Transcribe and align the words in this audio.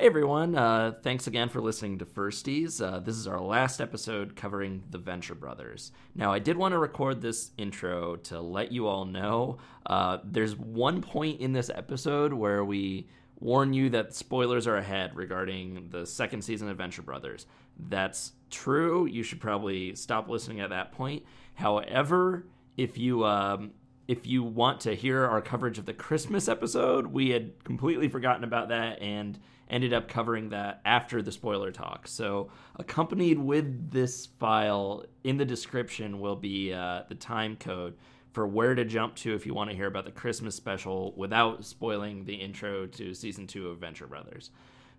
Hey 0.00 0.06
everyone, 0.06 0.54
uh, 0.54 0.94
thanks 1.02 1.26
again 1.26 1.50
for 1.50 1.60
listening 1.60 1.98
to 1.98 2.06
Firsties. 2.06 2.82
Uh, 2.82 3.00
this 3.00 3.16
is 3.16 3.26
our 3.26 3.38
last 3.38 3.82
episode 3.82 4.34
covering 4.34 4.82
the 4.88 4.96
Venture 4.96 5.34
Brothers. 5.34 5.92
Now, 6.14 6.32
I 6.32 6.38
did 6.38 6.56
want 6.56 6.72
to 6.72 6.78
record 6.78 7.20
this 7.20 7.50
intro 7.58 8.16
to 8.16 8.40
let 8.40 8.72
you 8.72 8.86
all 8.86 9.04
know 9.04 9.58
uh, 9.84 10.16
there's 10.24 10.56
one 10.56 11.02
point 11.02 11.42
in 11.42 11.52
this 11.52 11.68
episode 11.68 12.32
where 12.32 12.64
we 12.64 13.08
warn 13.40 13.74
you 13.74 13.90
that 13.90 14.14
spoilers 14.14 14.66
are 14.66 14.78
ahead 14.78 15.14
regarding 15.14 15.90
the 15.90 16.06
second 16.06 16.40
season 16.40 16.70
of 16.70 16.78
Venture 16.78 17.02
Brothers. 17.02 17.44
That's 17.78 18.32
true. 18.48 19.04
You 19.04 19.22
should 19.22 19.42
probably 19.42 19.94
stop 19.96 20.30
listening 20.30 20.60
at 20.60 20.70
that 20.70 20.92
point. 20.92 21.24
However, 21.52 22.46
if 22.78 22.96
you 22.96 23.26
um, 23.26 23.72
if 24.08 24.26
you 24.26 24.44
want 24.44 24.80
to 24.80 24.96
hear 24.96 25.26
our 25.26 25.42
coverage 25.42 25.76
of 25.76 25.84
the 25.84 25.92
Christmas 25.92 26.48
episode, 26.48 27.08
we 27.08 27.28
had 27.28 27.62
completely 27.64 28.08
forgotten 28.08 28.44
about 28.44 28.70
that 28.70 29.02
and 29.02 29.38
ended 29.70 29.92
up 29.92 30.08
covering 30.08 30.50
that 30.50 30.80
after 30.84 31.22
the 31.22 31.32
spoiler 31.32 31.70
talk. 31.70 32.08
So, 32.08 32.50
accompanied 32.76 33.38
with 33.38 33.90
this 33.90 34.26
file 34.26 35.04
in 35.24 35.36
the 35.36 35.44
description 35.44 36.20
will 36.20 36.36
be 36.36 36.72
uh, 36.72 37.02
the 37.08 37.14
time 37.14 37.56
code 37.56 37.96
for 38.32 38.46
where 38.46 38.74
to 38.74 38.84
jump 38.84 39.16
to 39.16 39.34
if 39.34 39.44
you 39.46 39.54
want 39.54 39.70
to 39.70 39.76
hear 39.76 39.86
about 39.86 40.04
the 40.04 40.10
Christmas 40.12 40.54
special 40.54 41.12
without 41.16 41.64
spoiling 41.64 42.24
the 42.24 42.34
intro 42.34 42.86
to 42.86 43.14
season 43.14 43.46
two 43.46 43.68
of 43.68 43.78
Venture 43.78 44.06
Brothers. 44.06 44.50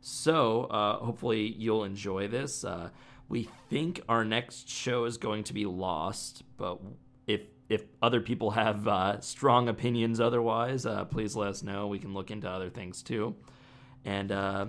So, 0.01 0.63
uh, 0.65 0.97
hopefully, 0.97 1.53
you'll 1.57 1.83
enjoy 1.83 2.27
this. 2.27 2.63
Uh, 2.63 2.89
we 3.29 3.47
think 3.69 4.01
our 4.09 4.25
next 4.25 4.67
show 4.67 5.05
is 5.05 5.17
going 5.17 5.43
to 5.45 5.53
be 5.53 5.65
Lost, 5.65 6.43
but 6.57 6.81
if 7.27 7.41
if 7.69 7.83
other 8.01 8.19
people 8.19 8.51
have 8.51 8.85
uh, 8.85 9.21
strong 9.21 9.69
opinions 9.69 10.19
otherwise, 10.19 10.85
uh, 10.85 11.05
please 11.05 11.37
let 11.37 11.47
us 11.47 11.63
know. 11.63 11.87
We 11.87 11.99
can 11.99 12.13
look 12.13 12.29
into 12.29 12.49
other 12.49 12.69
things 12.69 13.01
too. 13.01 13.35
And 14.05 14.31
uh, 14.31 14.67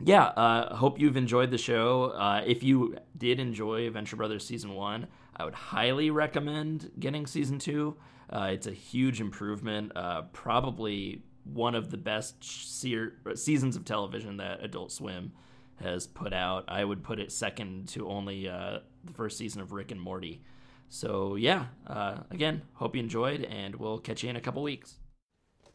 yeah, 0.00 0.24
uh, 0.24 0.76
hope 0.76 1.00
you've 1.00 1.16
enjoyed 1.16 1.50
the 1.50 1.58
show. 1.58 2.12
Uh, 2.16 2.42
if 2.46 2.62
you 2.62 2.96
did 3.16 3.40
enjoy 3.40 3.90
Venture 3.90 4.16
Brothers 4.16 4.46
season 4.46 4.74
one, 4.74 5.06
I 5.36 5.44
would 5.44 5.54
highly 5.54 6.10
recommend 6.10 6.90
getting 6.98 7.26
season 7.26 7.58
two. 7.58 7.96
Uh, 8.30 8.50
it's 8.52 8.66
a 8.66 8.72
huge 8.72 9.20
improvement, 9.20 9.92
uh, 9.96 10.22
probably 10.32 11.22
one 11.44 11.74
of 11.74 11.90
the 11.90 11.96
best 11.96 12.44
se- 12.44 13.10
seasons 13.34 13.74
of 13.74 13.84
television 13.84 14.36
that 14.36 14.62
Adult 14.62 14.92
Swim 14.92 15.32
has 15.76 16.06
put 16.06 16.32
out. 16.32 16.64
I 16.68 16.84
would 16.84 17.02
put 17.02 17.18
it 17.18 17.32
second 17.32 17.88
to 17.90 18.08
only 18.08 18.48
uh, 18.48 18.80
the 19.04 19.12
first 19.12 19.38
season 19.38 19.62
of 19.62 19.72
Rick 19.72 19.90
and 19.90 20.00
Morty. 20.00 20.42
So 20.88 21.36
yeah, 21.36 21.66
uh, 21.86 22.18
again, 22.30 22.62
hope 22.74 22.94
you 22.94 23.02
enjoyed, 23.02 23.42
and 23.44 23.76
we'll 23.76 23.98
catch 23.98 24.22
you 24.22 24.30
in 24.30 24.36
a 24.36 24.40
couple 24.40 24.62
weeks. 24.62 24.96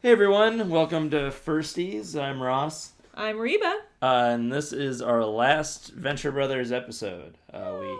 Hey 0.04 0.12
everyone, 0.12 0.68
welcome 0.68 1.08
to 1.12 1.30
Firsties. 1.30 2.14
I'm 2.14 2.42
Ross. 2.42 2.92
I'm 3.14 3.38
Reba. 3.38 3.78
Uh, 4.02 4.32
and 4.32 4.52
this 4.52 4.70
is 4.70 5.00
our 5.00 5.24
last 5.24 5.94
Venture 5.94 6.30
Brothers 6.30 6.72
episode. 6.72 7.38
Uh, 7.50 7.78
we 7.80 7.98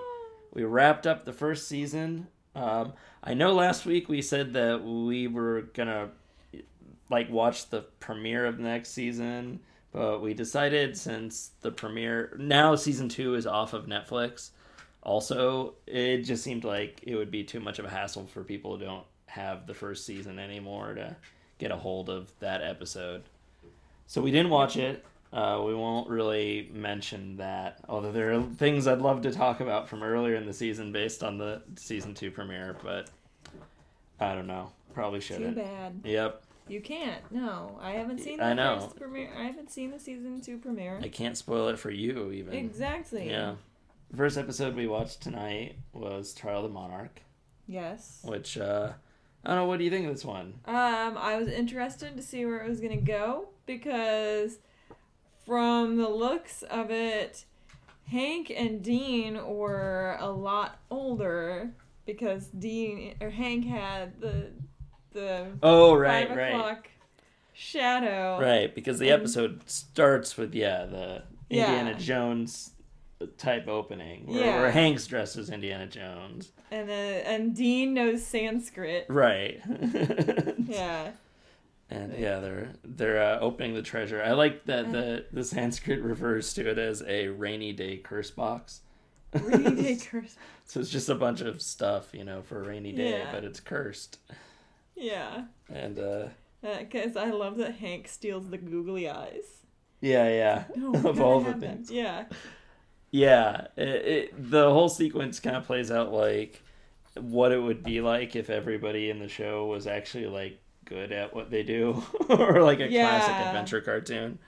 we 0.53 0.65
wrapped 0.65 1.07
up 1.07 1.25
the 1.25 1.33
first 1.33 1.67
season. 1.67 2.27
Um, 2.55 2.93
I 3.23 3.33
know 3.33 3.55
last 3.55 3.87
week 3.87 4.11
we 4.11 4.21
said 4.21 4.53
that 4.53 4.85
we 4.85 5.29
were 5.29 5.63
gonna 5.73 6.11
like 7.09 7.31
watch 7.31 7.71
the 7.71 7.87
premiere 8.01 8.45
of 8.45 8.59
the 8.59 8.65
next 8.65 8.91
season, 8.91 9.61
but 9.91 10.21
we 10.21 10.35
decided 10.35 10.99
since 10.99 11.53
the 11.63 11.71
premiere 11.71 12.37
now 12.39 12.75
season 12.75 13.09
two 13.09 13.35
is 13.35 13.47
off 13.47 13.73
of 13.73 13.87
Netflix. 13.87 14.51
Also, 15.03 15.73
it 15.87 16.19
just 16.19 16.45
seemed 16.45 16.65
like 16.65 17.01
it 17.05 17.17
would 17.17 17.31
be 17.31 17.45
too 17.45 17.61
much 17.61 17.79
of 17.79 17.87
a 17.87 17.91
hassle 17.91 18.27
for 18.27 18.45
people 18.45 18.77
who 18.77 18.85
don't 18.85 19.07
have 19.25 19.67
the 19.67 19.73
first 19.73 20.05
season 20.05 20.39
anymore 20.39 20.93
to 20.93 21.17
get 21.59 21.71
a 21.71 21.77
hold 21.77 22.09
of 22.11 22.33
that 22.41 22.63
episode. 22.63 23.23
So 24.07 24.21
we 24.21 24.31
didn't 24.31 24.51
watch 24.51 24.77
it. 24.77 25.05
Uh, 25.33 25.63
we 25.67 25.75
won't 25.75 26.09
really 26.09 26.71
mention 26.73 27.37
that, 27.39 27.81
although 27.89 28.13
there 28.13 28.33
are 28.33 28.43
things 28.57 28.87
I'd 28.87 29.01
love 29.01 29.23
to 29.23 29.33
talk 29.33 29.59
about 29.61 29.89
from 29.89 30.03
earlier 30.05 30.37
in 30.37 30.47
the 30.47 30.53
season 30.53 30.93
based 30.93 31.25
on 31.25 31.39
the 31.39 31.63
season 31.77 32.15
two 32.15 32.31
premiere, 32.31 32.77
but 32.85 33.11
I 34.21 34.35
don't 34.35 34.47
know. 34.47 34.71
Probably 34.93 35.21
shouldn't. 35.21 35.57
Too 35.57 35.63
bad. 35.63 36.01
Yep. 36.05 36.43
You 36.69 36.81
can't. 36.81 37.21
No, 37.33 37.79
I 37.83 37.93
haven't 37.93 38.21
seen 38.21 38.39
the 38.39 38.45
I 38.45 38.53
know. 38.55 38.79
first 38.81 38.97
premiere. 38.97 39.31
I 39.37 39.43
haven't 39.45 39.71
seen 39.73 39.91
the 39.91 39.99
season 39.99 40.41
two 40.41 40.57
premiere. 40.59 41.01
I 41.03 41.09
can't 41.09 41.37
spoil 41.37 41.69
it 41.69 41.79
for 41.81 41.91
you, 41.91 42.31
even. 42.31 42.55
Exactly. 42.55 43.29
Yeah. 43.29 43.57
First 44.17 44.39
episode 44.39 44.77
we 44.77 44.87
watched 44.87 45.21
tonight 45.21 45.77
was 45.93 46.33
Trial 46.33 46.59
of 46.59 46.63
the 46.63 46.69
Monarch, 46.69 47.21
Yes. 47.67 48.21
which, 48.25 48.57
uh, 48.57 48.93
I 49.45 49.51
don't 49.51 49.57
know, 49.57 49.67
what 49.67 49.79
do 49.79 49.85
you 49.85 49.91
think 49.91 50.07
of 50.07 50.13
this 50.15 50.25
one? 50.25 50.55
Um, 50.67 51.19
I 51.19 51.37
was 51.39 51.49
interested 51.49 52.17
to 52.17 52.23
see 52.23 52.47
where 52.47 52.63
it 52.65 52.69
was 52.69 52.81
gonna 52.81 52.97
go 52.97 53.49
because, 53.67 54.59
from 55.45 55.97
the 55.99 56.09
looks 56.09 56.63
of 56.63 56.91
it, 56.91 57.45
Hank 58.11 58.51
and 58.55 58.83
Dean 58.83 59.35
were 59.47 60.17
a 60.21 60.31
lot 60.31 60.79
older 60.91 61.71
because 62.07 62.47
Dean 62.49 63.15
or 63.21 63.31
Hank 63.31 63.65
had 63.67 64.21
the 64.21 64.51
the 65.13 65.47
Oh, 65.63 65.95
right, 65.95 66.27
five 66.29 66.37
right. 66.37 66.55
o'clock 66.55 66.89
shadow. 67.53 68.39
Right, 68.41 68.75
because 68.75 68.99
the 68.99 69.11
And- 69.11 69.21
episode 69.23 69.69
starts 69.71 70.37
with 70.37 70.55
yeah 70.55 70.85
the 70.87 71.23
Yeah. 71.49 71.67
Indiana 71.79 71.99
Jones 71.99 72.74
type 73.39 73.69
opening 73.69 74.27
where, 74.27 74.45
Yeah. 74.45 74.61
where 74.61 74.71
Hank's 74.71 75.07
dressed 75.07 75.37
as 75.37 75.51
Indiana 75.51 75.87
Jones. 75.87 76.53
And 76.71 76.89
then 76.89 77.25
and 77.27 77.55
Dean 77.57 77.95
knows 77.95 78.25
Sanskrit. 78.25 79.07
Right. 79.09 79.61
Yeah. 80.67 81.13
And 81.91 82.15
yeah, 82.19 82.41
they're 82.41 82.69
they're 82.83 83.23
uh, 83.23 83.39
opening 83.41 83.75
the 83.75 83.83
treasure. 83.83 84.23
I 84.23 84.33
like 84.33 84.65
that 84.65 84.91
the 84.91 85.27
the 85.33 85.45
Sanskrit 85.45 86.01
refers 86.03 86.53
to 86.55 86.69
it 86.69 86.79
as 86.79 87.03
a 87.07 87.29
rainy 87.29 87.73
day 87.73 87.99
curse 87.99 88.31
box. 88.31 88.81
Rainy 89.35 89.83
day 89.83 89.97
curse. 90.11 90.37
So 90.65 90.81
it's 90.81 90.91
just 90.91 91.09
a 91.11 91.15
bunch 91.15 91.43
of 91.43 91.61
stuff, 91.61 92.09
you 92.13 92.25
know, 92.25 92.41
for 92.43 92.63
a 92.63 92.67
rainy 92.67 92.93
day, 92.93 93.11
Yeah. 93.19 93.31
but 93.33 93.45
it's 93.45 93.61
cursed. 93.61 94.19
Yeah. 94.97 95.45
And 95.73 95.99
uh 95.99 96.29
Because 96.63 97.17
I 97.17 97.31
love 97.31 97.59
that 97.59 97.77
Hank 97.77 98.09
steals 98.09 98.49
the 98.49 98.59
googly 98.59 99.09
eyes. 99.09 99.45
yeah, 100.01 100.29
yeah, 100.29 100.65
No, 100.77 100.95
of 101.11 101.21
all 101.21 101.41
the 101.41 101.51
have 101.53 101.61
them. 101.61 101.77
things. 101.77 101.91
Yeah. 101.91 102.25
Yeah, 103.15 103.69
it, 103.77 103.89
it, 103.89 104.51
the 104.51 104.71
whole 104.71 104.89
sequence 104.89 105.39
kind 105.39 105.57
of 105.57 105.65
plays 105.65 105.91
out 105.91 106.13
like 106.13 106.63
what 107.21 107.53
it 107.53 107.59
would 107.63 107.85
be 107.85 108.01
like 108.01 108.35
if 108.35 108.51
everybody 108.51 109.09
in 109.09 109.21
the 109.21 109.29
show 109.29 109.67
was 109.67 109.87
actually 109.87 110.27
like 110.27 110.61
good 110.85 111.13
at 111.13 111.33
what 111.35 111.51
they 111.51 111.63
do, 111.63 112.03
or 112.29 112.63
like 112.63 112.81
a 112.81 112.89
classic 112.91 113.39
adventure 113.39 113.81
cartoon. 113.81 114.39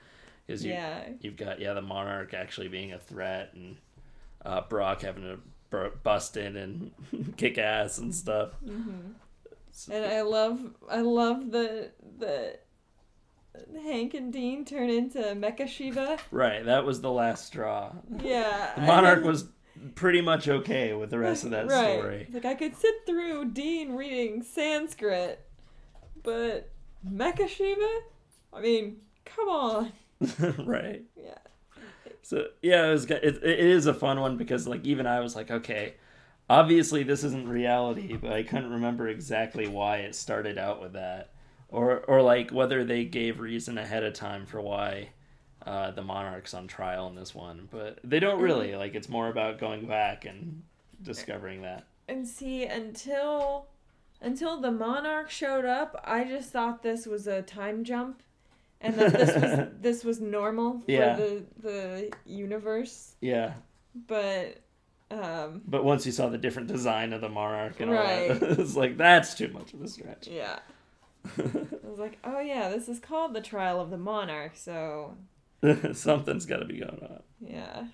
Because 0.45 0.65
you 0.65 0.73
Yeah. 0.73 1.03
you've 1.21 1.37
got 1.37 1.59
yeah 1.61 1.73
the 1.73 1.81
monarch 1.81 2.33
actually 2.33 2.67
being 2.67 2.91
a 2.91 2.99
threat 2.99 3.51
and 3.53 3.77
uh, 4.45 4.61
Brock 4.69 5.01
having 5.01 5.23
to 5.23 5.91
bust 6.03 6.37
in 6.37 6.57
and 6.57 6.91
kick 7.37 7.57
ass 7.57 7.99
and 7.99 8.13
stuff. 8.13 8.51
hmm 8.65 9.11
And 9.89 10.05
I 10.05 10.21
love, 10.21 10.75
I 10.89 11.01
love 11.01 11.51
the 11.51 11.91
the 12.17 12.59
Hank 13.83 14.13
and 14.13 14.31
Dean 14.31 14.65
turn 14.65 14.89
into 14.89 15.19
Mecha 15.19 15.67
Shiva. 15.67 16.17
Right, 16.31 16.65
that 16.65 16.85
was 16.85 17.01
the 17.01 17.11
last 17.11 17.45
straw. 17.45 17.93
Yeah. 18.23 18.73
The 18.75 18.81
monarch 18.81 19.23
was 19.23 19.45
pretty 19.95 20.21
much 20.21 20.47
okay 20.47 20.93
with 20.93 21.09
the 21.09 21.19
rest 21.19 21.43
of 21.43 21.51
that 21.51 21.67
right. 21.67 21.99
story. 21.99 22.27
Like 22.31 22.45
I 22.45 22.55
could 22.55 22.75
sit 22.75 22.95
through 23.05 23.51
Dean 23.51 23.93
reading 23.93 24.43
Sanskrit, 24.43 25.45
but 26.23 26.71
Mecha 27.07 27.47
Shiva. 27.47 27.99
I 28.53 28.61
mean, 28.61 28.97
come 29.25 29.49
on. 29.49 29.91
right. 30.65 31.03
Yeah. 31.15 31.37
So 32.21 32.47
yeah, 32.61 32.87
it 32.87 32.91
was. 32.91 33.05
It, 33.05 33.23
it 33.23 33.59
is 33.59 33.85
a 33.85 33.93
fun 33.93 34.19
one 34.19 34.37
because 34.37 34.67
like 34.67 34.85
even 34.85 35.07
I 35.07 35.19
was 35.21 35.35
like, 35.35 35.49
okay, 35.49 35.95
obviously 36.49 37.03
this 37.03 37.23
isn't 37.23 37.47
reality, 37.47 38.15
but 38.15 38.33
I 38.33 38.43
couldn't 38.43 38.71
remember 38.71 39.07
exactly 39.07 39.67
why 39.67 39.97
it 39.97 40.15
started 40.15 40.57
out 40.57 40.81
with 40.81 40.93
that, 40.93 41.31
or 41.69 41.99
or 42.07 42.21
like 42.21 42.51
whether 42.51 42.83
they 42.83 43.03
gave 43.05 43.39
reason 43.39 43.77
ahead 43.77 44.03
of 44.03 44.13
time 44.13 44.45
for 44.45 44.61
why 44.61 45.09
uh, 45.65 45.91
the 45.91 46.01
monarch's 46.01 46.53
on 46.53 46.67
trial 46.67 47.07
in 47.07 47.15
this 47.15 47.35
one. 47.35 47.67
But 47.71 47.99
they 48.03 48.19
don't 48.19 48.41
really 48.41 48.75
like. 48.75 48.95
It's 48.95 49.09
more 49.09 49.27
about 49.29 49.59
going 49.59 49.85
back 49.87 50.25
and 50.25 50.63
discovering 51.01 51.61
that. 51.63 51.85
And 52.07 52.27
see, 52.27 52.63
until 52.65 53.67
until 54.21 54.59
the 54.61 54.71
monarch 54.71 55.29
showed 55.29 55.65
up, 55.65 55.99
I 56.03 56.23
just 56.23 56.51
thought 56.51 56.81
this 56.83 57.05
was 57.05 57.27
a 57.27 57.41
time 57.41 57.83
jump, 57.83 58.23
and 58.81 58.95
that 58.97 59.11
this 59.13 59.35
was 59.35 59.67
this 59.81 60.03
was 60.05 60.21
normal 60.21 60.79
for 60.79 60.91
Yeah. 60.91 61.15
the 61.15 61.43
the 61.61 62.11
universe. 62.25 63.15
Yeah, 63.21 63.53
But 64.07 64.61
um, 65.11 65.61
but 65.67 65.83
once 65.83 66.05
you 66.05 66.11
saw 66.11 66.29
the 66.29 66.37
different 66.37 66.67
design 66.67 67.13
of 67.13 67.21
the 67.21 67.29
monarch 67.29 67.79
and 67.79 67.89
all 67.91 67.95
Right. 67.97 68.39
that, 68.39 68.43
it's 68.59 68.75
like 68.75 68.97
that's 68.97 69.35
too 69.35 69.49
much 69.49 69.73
of 69.73 69.81
a 69.81 69.87
stretch. 69.87 70.27
yeah, 70.27 70.59
I 71.37 71.87
was 71.89 71.99
like, 71.99 72.17
oh 72.23 72.39
yeah, 72.39 72.69
this 72.69 72.87
is 72.89 72.99
called 72.99 73.33
the 73.33 73.41
trial 73.41 73.79
of 73.81 73.89
the 73.89 73.97
monarch. 73.97 74.53
So 74.55 75.15
Something's 75.93 76.45
got 76.45 76.57
to 76.57 76.65
be 76.65 76.79
going 76.79 76.99
on. 77.01 77.21
yeah, 77.41 77.85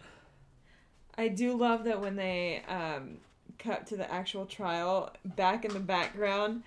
I 1.17 1.27
do 1.29 1.55
love 1.55 1.83
that 1.85 2.01
when 2.01 2.15
they 2.15 2.61
um 2.67 3.17
cut 3.59 3.87
to 3.87 3.97
the 3.97 4.11
actual 4.11 4.45
trial, 4.45 5.13
back 5.23 5.63
in 5.63 5.73
the 5.73 5.79
background, 5.79 6.63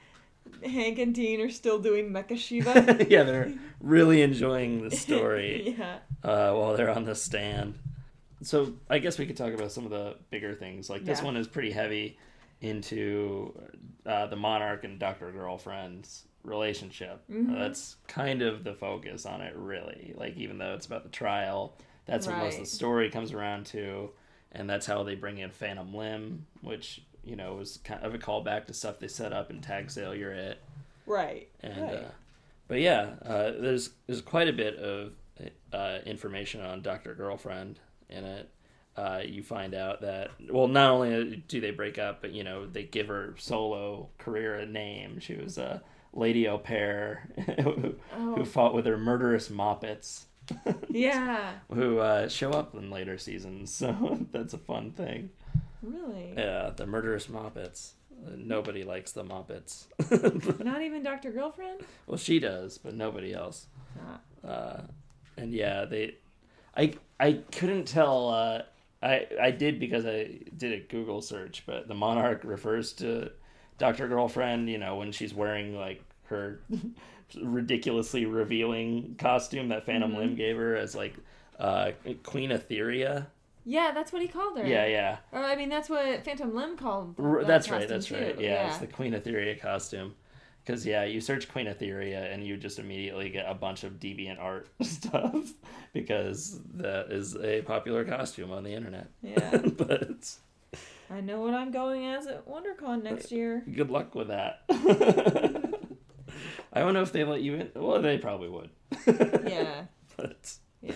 Hank 0.64 0.98
and 0.98 1.14
Dean 1.14 1.40
are 1.40 1.50
still 1.50 1.78
doing 1.78 2.10
Mecha 2.10 2.38
Shiva. 2.38 3.04
yeah, 3.10 3.24
they're 3.24 3.52
really 3.80 4.22
enjoying 4.22 4.88
the 4.88 4.94
story 4.96 5.74
yeah. 5.78 5.98
uh, 6.22 6.52
while 6.52 6.76
they're 6.76 6.90
on 6.90 7.04
the 7.04 7.14
stand. 7.14 7.78
So 8.42 8.74
I 8.88 8.98
guess 8.98 9.18
we 9.18 9.26
could 9.26 9.36
talk 9.36 9.52
about 9.52 9.72
some 9.72 9.84
of 9.84 9.90
the 9.90 10.16
bigger 10.30 10.54
things. 10.54 10.88
Like 10.88 11.04
this 11.04 11.18
Yeah. 11.18 11.24
one 11.24 11.36
is 11.36 11.48
pretty 11.48 11.72
heavy 11.72 12.16
into 12.60 13.52
uh, 14.06 14.26
the 14.26 14.36
monarch 14.36 14.84
and 14.84 14.98
Doctor 14.98 15.30
Girlfriend's 15.32 16.24
relationship. 16.46 17.22
Mhm. 17.30 17.58
That's 17.58 17.96
kind 18.08 18.42
of 18.42 18.64
the 18.64 18.74
focus 18.74 19.26
on 19.26 19.40
it, 19.40 19.54
really. 19.56 20.14
Like 20.16 20.36
even 20.36 20.58
though 20.58 20.74
it's 20.74 20.86
about 20.86 21.02
the 21.02 21.10
trial, 21.10 21.76
that's 22.06 22.26
what 22.26 22.38
most 22.38 22.54
of 22.54 22.60
the 22.60 22.70
story 22.70 23.10
comes 23.10 23.32
around 23.32 23.66
to, 23.66 24.10
and 24.52 24.70
that's 24.70 24.86
how 24.86 25.02
they 25.02 25.14
bring 25.14 25.38
in 25.38 25.50
Phantom 25.50 25.92
Limb, 25.92 26.46
which 26.62 27.02
you 27.24 27.36
know 27.36 27.54
was 27.54 27.78
kind 27.78 28.02
of 28.04 28.14
a 28.14 28.18
callback 28.18 28.66
to 28.66 28.74
stuff 28.74 28.98
they 28.98 29.08
set 29.08 29.32
up 29.32 29.50
in 29.50 29.60
Tag 29.60 29.90
Sale 29.90 30.14
You're 30.14 30.32
It. 30.32 30.62
Right. 31.04 31.48
And 31.60 31.82
right. 31.82 31.94
uh, 31.94 32.08
but 32.68 32.80
yeah, 32.80 33.14
uh, 33.24 33.52
there's 33.58 33.90
there's 34.06 34.22
quite 34.22 34.48
a 34.48 34.52
bit 34.52 34.76
of 34.76 35.12
uh, 35.72 35.98
information 36.06 36.60
on 36.62 36.82
Doctor 36.82 37.14
Girlfriend 37.14 37.80
in 38.08 38.24
it. 38.24 38.50
Uh, 38.96 39.20
you 39.24 39.42
find 39.42 39.74
out 39.74 40.00
that 40.00 40.30
well, 40.50 40.68
not 40.68 40.90
only 40.90 41.44
do 41.48 41.60
they 41.60 41.70
break 41.70 41.98
up, 41.98 42.22
but 42.22 42.32
you 42.32 42.42
know 42.44 42.66
they 42.66 42.82
give 42.84 43.08
her 43.08 43.34
solo 43.38 44.08
career 44.18 44.54
a 44.54 44.66
name. 44.66 45.18
She 45.20 45.34
was 45.34 45.58
a 45.58 45.82
lady 46.12 46.46
au 46.48 46.58
pair 46.58 47.28
who, 47.62 47.94
Oh. 48.16 48.34
who 48.36 48.44
fought 48.44 48.74
with 48.74 48.86
her 48.86 48.96
murderous 48.96 49.48
moppets, 49.48 50.24
yeah. 50.88 51.54
who 51.72 51.98
uh, 51.98 52.28
show 52.28 52.50
up 52.50 52.74
in 52.74 52.90
later 52.90 53.18
seasons. 53.18 53.72
So 53.74 54.18
that's 54.32 54.54
a 54.54 54.58
fun 54.58 54.92
thing. 54.92 55.30
Really. 55.82 56.32
Yeah, 56.36 56.70
the 56.74 56.86
murderous 56.86 57.26
moppets. 57.26 57.92
Uh, 58.26 58.30
nobody 58.36 58.82
likes 58.82 59.12
the 59.12 59.22
moppets. 59.24 59.84
Not 60.64 60.82
even 60.82 61.02
Doctor 61.02 61.30
Girlfriend. 61.30 61.82
well, 62.06 62.16
she 62.16 62.38
does, 62.38 62.78
but 62.78 62.94
nobody 62.94 63.34
else. 63.34 63.66
Ah. 64.00 64.48
uh, 64.48 64.80
and 65.36 65.52
yeah, 65.52 65.84
they, 65.84 66.14
I 66.76 66.94
I 67.20 67.40
couldn't 67.52 67.84
tell. 67.84 68.28
Uh, 68.30 68.62
I 69.02 69.26
I 69.40 69.50
did 69.50 69.78
because 69.78 70.06
I 70.06 70.38
did 70.56 70.72
a 70.72 70.80
Google 70.80 71.20
search, 71.20 71.64
but 71.66 71.88
the 71.88 71.94
monarch 71.94 72.40
refers 72.42 72.94
to 72.94 73.30
Doctor 73.78 74.08
Girlfriend. 74.08 74.68
You 74.70 74.78
know 74.78 74.96
when 74.96 75.12
she's 75.12 75.34
wearing 75.34 75.76
like 75.76 76.02
her 76.24 76.60
ridiculously 77.42 78.26
revealing 78.26 79.16
costume 79.18 79.68
that 79.68 79.86
Phantom 79.86 80.12
Mhm. 80.12 80.16
Limb 80.18 80.34
gave 80.36 80.56
her 80.56 80.76
as 80.76 80.94
like 80.94 81.14
uh, 81.58 81.92
Queen 82.22 82.50
Etheria. 82.50 83.26
Yeah, 83.64 83.90
that's 83.92 84.12
what 84.12 84.22
he 84.22 84.28
called 84.28 84.58
her. 84.58 84.64
Yeah, 84.66 84.86
yeah, 84.86 85.16
Or 85.32 85.40
I 85.42 85.56
mean, 85.56 85.68
that's 85.68 85.88
what 85.90 86.24
Phantom 86.24 86.54
Limb 86.54 86.76
called. 86.76 87.16
That 87.16 87.46
that's 87.48 87.68
right. 87.70 87.88
That's 87.88 88.06
too. 88.06 88.14
right. 88.14 88.40
Yeah, 88.40 88.68
it's 88.68 88.78
the 88.78 88.86
Queen 88.86 89.12
Etheria 89.12 89.60
costume. 89.60 90.14
Because 90.64 90.84
yeah, 90.86 91.04
you 91.04 91.20
search 91.20 91.48
Queen 91.48 91.66
Etheria 91.66 92.32
and 92.32 92.44
you 92.44 92.56
just 92.56 92.78
immediately 92.78 93.28
get 93.28 93.44
a 93.48 93.54
bunch 93.54 93.82
of 93.84 93.94
deviant 94.00 94.38
art 94.40 94.68
stuff 94.82 95.52
because 95.92 96.60
that 96.74 97.10
is 97.12 97.36
a 97.36 97.62
popular 97.62 98.04
costume 98.04 98.52
on 98.52 98.62
the 98.64 98.72
internet. 98.72 99.08
Yeah. 99.22 99.56
but 99.76 100.32
I 101.10 101.20
know 101.20 101.40
what 101.40 101.54
I'm 101.54 101.70
going 101.70 102.04
as 102.06 102.26
at 102.26 102.46
WonderCon 102.48 103.02
next 103.02 103.30
year. 103.32 103.62
good 103.72 103.90
luck 103.90 104.14
with 104.14 104.28
that. 104.28 104.62
I 106.72 106.80
don't 106.80 106.92
know 106.94 107.02
if 107.02 107.12
they 107.12 107.24
let 107.24 107.42
you 107.42 107.54
in. 107.54 107.70
Well, 107.74 108.02
they 108.02 108.18
probably 108.18 108.48
would. 108.48 108.70
Yeah. 109.06 109.84
but 110.16 110.54
Yeah. 110.82 110.94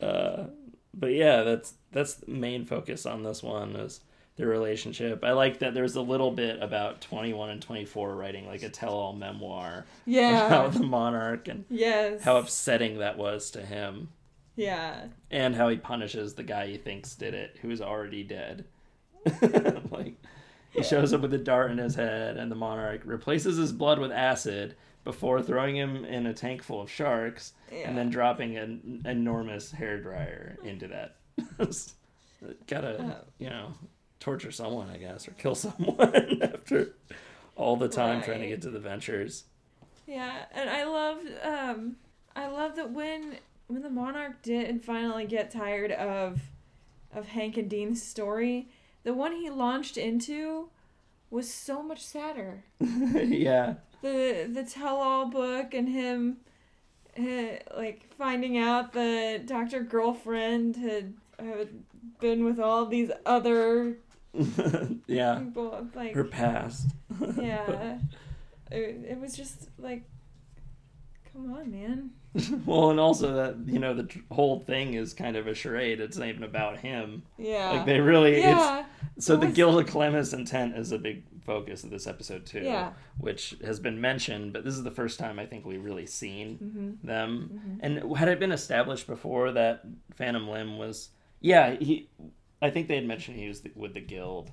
uh, 0.00 0.46
but 0.94 1.12
yeah, 1.12 1.42
that's 1.42 1.74
that's 1.92 2.14
the 2.14 2.30
main 2.30 2.64
focus 2.64 3.06
on 3.06 3.22
this 3.22 3.42
one 3.42 3.74
is 3.76 4.00
their 4.36 4.46
relationship. 4.48 5.24
I 5.24 5.32
like 5.32 5.58
that 5.58 5.74
there's 5.74 5.96
a 5.96 6.00
little 6.02 6.30
bit 6.30 6.62
about 6.62 7.00
21 7.00 7.50
and 7.50 7.60
24 7.62 8.14
writing 8.14 8.46
like 8.46 8.62
a 8.62 8.68
tell-all 8.68 9.12
memoir 9.12 9.86
Yeah. 10.06 10.46
about 10.46 10.72
the 10.74 10.80
monarch 10.82 11.48
and 11.48 11.64
yes. 11.68 12.22
how 12.22 12.36
upsetting 12.36 12.98
that 12.98 13.18
was 13.18 13.50
to 13.52 13.60
him 13.64 14.08
Yeah. 14.56 15.08
and 15.30 15.56
how 15.56 15.68
he 15.68 15.76
punishes 15.76 16.34
the 16.34 16.42
guy 16.44 16.68
he 16.68 16.76
thinks 16.76 17.14
did 17.16 17.34
it 17.34 17.58
who's 17.60 17.80
already 17.80 18.22
dead. 18.22 18.64
like 19.90 20.14
he 20.72 20.82
shows 20.82 21.12
up 21.12 21.20
with 21.20 21.34
a 21.34 21.38
dart 21.38 21.70
in 21.70 21.78
his 21.78 21.94
head 21.94 22.36
and 22.36 22.50
the 22.50 22.56
monarch 22.56 23.02
replaces 23.04 23.56
his 23.56 23.72
blood 23.72 23.98
with 23.98 24.12
acid 24.12 24.76
before 25.04 25.42
throwing 25.42 25.76
him 25.76 26.04
in 26.04 26.26
a 26.26 26.34
tank 26.34 26.62
full 26.62 26.80
of 26.80 26.90
sharks 26.90 27.52
Yeah. 27.72 27.88
and 27.88 27.96
then 27.98 28.10
dropping 28.10 28.56
an 28.56 29.02
enormous 29.04 29.70
hair 29.72 29.98
dryer 30.00 30.58
into 30.62 30.88
that. 30.88 31.16
Gotta, 32.66 33.24
you 33.38 33.50
know, 33.50 33.72
torture 34.18 34.50
someone, 34.50 34.88
I 34.88 34.96
guess, 34.96 35.28
or 35.28 35.32
kill 35.32 35.54
someone 35.66 36.38
after 36.42 36.94
all 37.56 37.76
the 37.76 37.88
time 37.88 38.22
trying 38.22 38.40
to 38.40 38.48
get 38.48 38.62
to 38.62 38.70
the 38.70 38.78
ventures. 38.80 39.44
Yeah, 40.06 40.44
and 40.52 40.68
I 40.70 40.84
love 40.84 41.18
um 41.44 41.96
I 42.34 42.46
love 42.48 42.76
that 42.76 42.90
when 42.92 43.36
when 43.66 43.82
the 43.82 43.90
monarch 43.90 44.42
didn't 44.42 44.80
finally 44.84 45.26
get 45.26 45.50
tired 45.50 45.92
of 45.92 46.40
of 47.14 47.28
Hank 47.28 47.56
and 47.58 47.68
Dean's 47.68 48.02
story, 48.02 48.68
the 49.02 49.14
one 49.14 49.32
he 49.32 49.50
launched 49.50 49.96
into 49.96 50.68
was 51.30 51.52
so 51.52 51.82
much 51.82 52.02
sadder. 52.04 52.64
yeah. 52.80 53.74
The 54.02 54.48
the 54.52 54.64
tell 54.64 54.96
all 54.96 55.26
book 55.26 55.74
and 55.74 55.88
him 55.88 56.38
uh, 57.18 57.56
like 57.76 58.08
finding 58.16 58.58
out 58.58 58.92
that 58.92 59.46
Dr. 59.46 59.82
Girlfriend 59.82 60.76
had, 60.76 61.14
had 61.38 61.68
been 62.20 62.44
with 62.44 62.58
all 62.58 62.86
these 62.86 63.10
other 63.26 63.96
yeah. 65.06 65.38
people 65.38 65.88
like 65.94 66.14
Her 66.14 66.24
past. 66.24 66.88
yeah. 67.36 67.98
It, 68.72 69.04
it 69.04 69.20
was 69.20 69.36
just 69.36 69.68
like 69.80 70.04
come 71.32 71.52
on, 71.52 71.72
man. 71.72 72.10
well, 72.66 72.90
and 72.90 73.00
also 73.00 73.34
that, 73.34 73.56
you 73.66 73.78
know, 73.78 73.92
the 73.94 74.08
whole 74.30 74.60
thing 74.60 74.94
is 74.94 75.14
kind 75.14 75.36
of 75.36 75.46
a 75.46 75.54
charade. 75.54 76.00
It's 76.00 76.16
not 76.16 76.28
even 76.28 76.44
about 76.44 76.78
him. 76.78 77.24
Yeah. 77.38 77.70
Like, 77.72 77.86
they 77.86 78.00
really. 78.00 78.36
It's, 78.36 78.44
yeah. 78.46 78.84
so 79.18 79.36
the 79.36 79.48
Guild 79.48 79.80
of 79.80 79.86
Calamitous 79.86 80.32
intent 80.32 80.76
is 80.76 80.92
a 80.92 80.98
big 80.98 81.24
focus 81.44 81.82
of 81.82 81.90
this 81.90 82.06
episode, 82.06 82.46
too. 82.46 82.60
Yeah. 82.60 82.92
Which 83.18 83.56
has 83.64 83.80
been 83.80 84.00
mentioned, 84.00 84.52
but 84.52 84.64
this 84.64 84.74
is 84.74 84.84
the 84.84 84.90
first 84.92 85.18
time 85.18 85.38
I 85.40 85.46
think 85.46 85.64
we've 85.66 85.82
really 85.84 86.06
seen 86.06 86.58
Mhm. 87.02 87.06
them. 87.06 87.78
And 87.82 88.16
had 88.16 88.28
it 88.28 88.38
been 88.38 88.52
established 88.52 89.06
before 89.08 89.50
that 89.52 89.82
Phantom 90.14 90.46
Limb 90.48 90.78
was, 90.78 91.08
yeah, 91.40 91.74
he, 91.74 92.08
I 92.62 92.70
think 92.70 92.86
they 92.86 92.94
had 92.96 93.06
mentioned 93.06 93.38
he 93.38 93.48
was 93.48 93.62
the, 93.62 93.72
with 93.74 93.94
the 93.94 94.00
guild, 94.00 94.52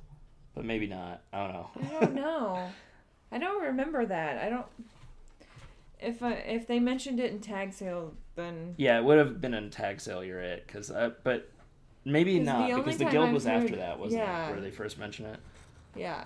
but 0.56 0.66
maybe 0.66 0.88
not. 0.88 1.22
I 1.32 1.44
don't 1.44 1.54
know. 1.54 1.70
I 1.76 2.00
don't 2.00 2.16
know. 2.16 2.70
I 3.32 3.38
don't 3.38 3.62
remember 3.62 4.06
that. 4.06 4.38
I 4.44 4.50
don't. 4.50 4.66
If 6.00 6.22
I, 6.22 6.34
if 6.34 6.68
they 6.68 6.80
mentioned 6.80 7.20
it 7.20 7.32
in 7.32 7.40
tag 7.40 7.74
sale, 7.74 8.14
then 8.38 8.76
yeah, 8.78 8.98
it 9.00 9.04
would 9.04 9.18
have 9.18 9.42
been 9.42 9.54
in 9.54 9.70
Tag 9.70 10.00
Sale. 10.00 10.24
You're 10.24 10.40
it, 10.40 10.66
because 10.66 10.90
uh, 10.90 11.12
but 11.24 11.50
maybe 12.06 12.38
the 12.38 12.46
not 12.46 12.72
only 12.72 12.84
because 12.84 12.98
the 12.98 13.06
guild 13.06 13.30
I've 13.30 13.34
was 13.34 13.46
after 13.46 13.76
that, 13.76 14.00
wasn't 14.00 14.22
yeah. 14.22 14.48
it? 14.48 14.52
Where 14.52 14.62
they 14.62 14.72
first 14.72 14.98
mentioned 14.98 15.30
it. 15.30 15.40
yeah, 15.96 16.26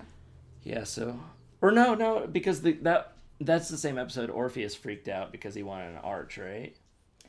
Yeah. 0.63 0.83
So, 0.83 1.19
or 1.61 1.71
no, 1.71 1.95
no, 1.95 2.27
because 2.27 2.61
the 2.61 2.73
that 2.83 3.13
that's 3.39 3.69
the 3.69 3.77
same 3.77 3.97
episode. 3.97 4.29
Orpheus 4.29 4.75
freaked 4.75 5.07
out 5.07 5.31
because 5.31 5.55
he 5.55 5.63
wanted 5.63 5.91
an 5.91 5.97
arch, 6.03 6.37
right? 6.37 6.75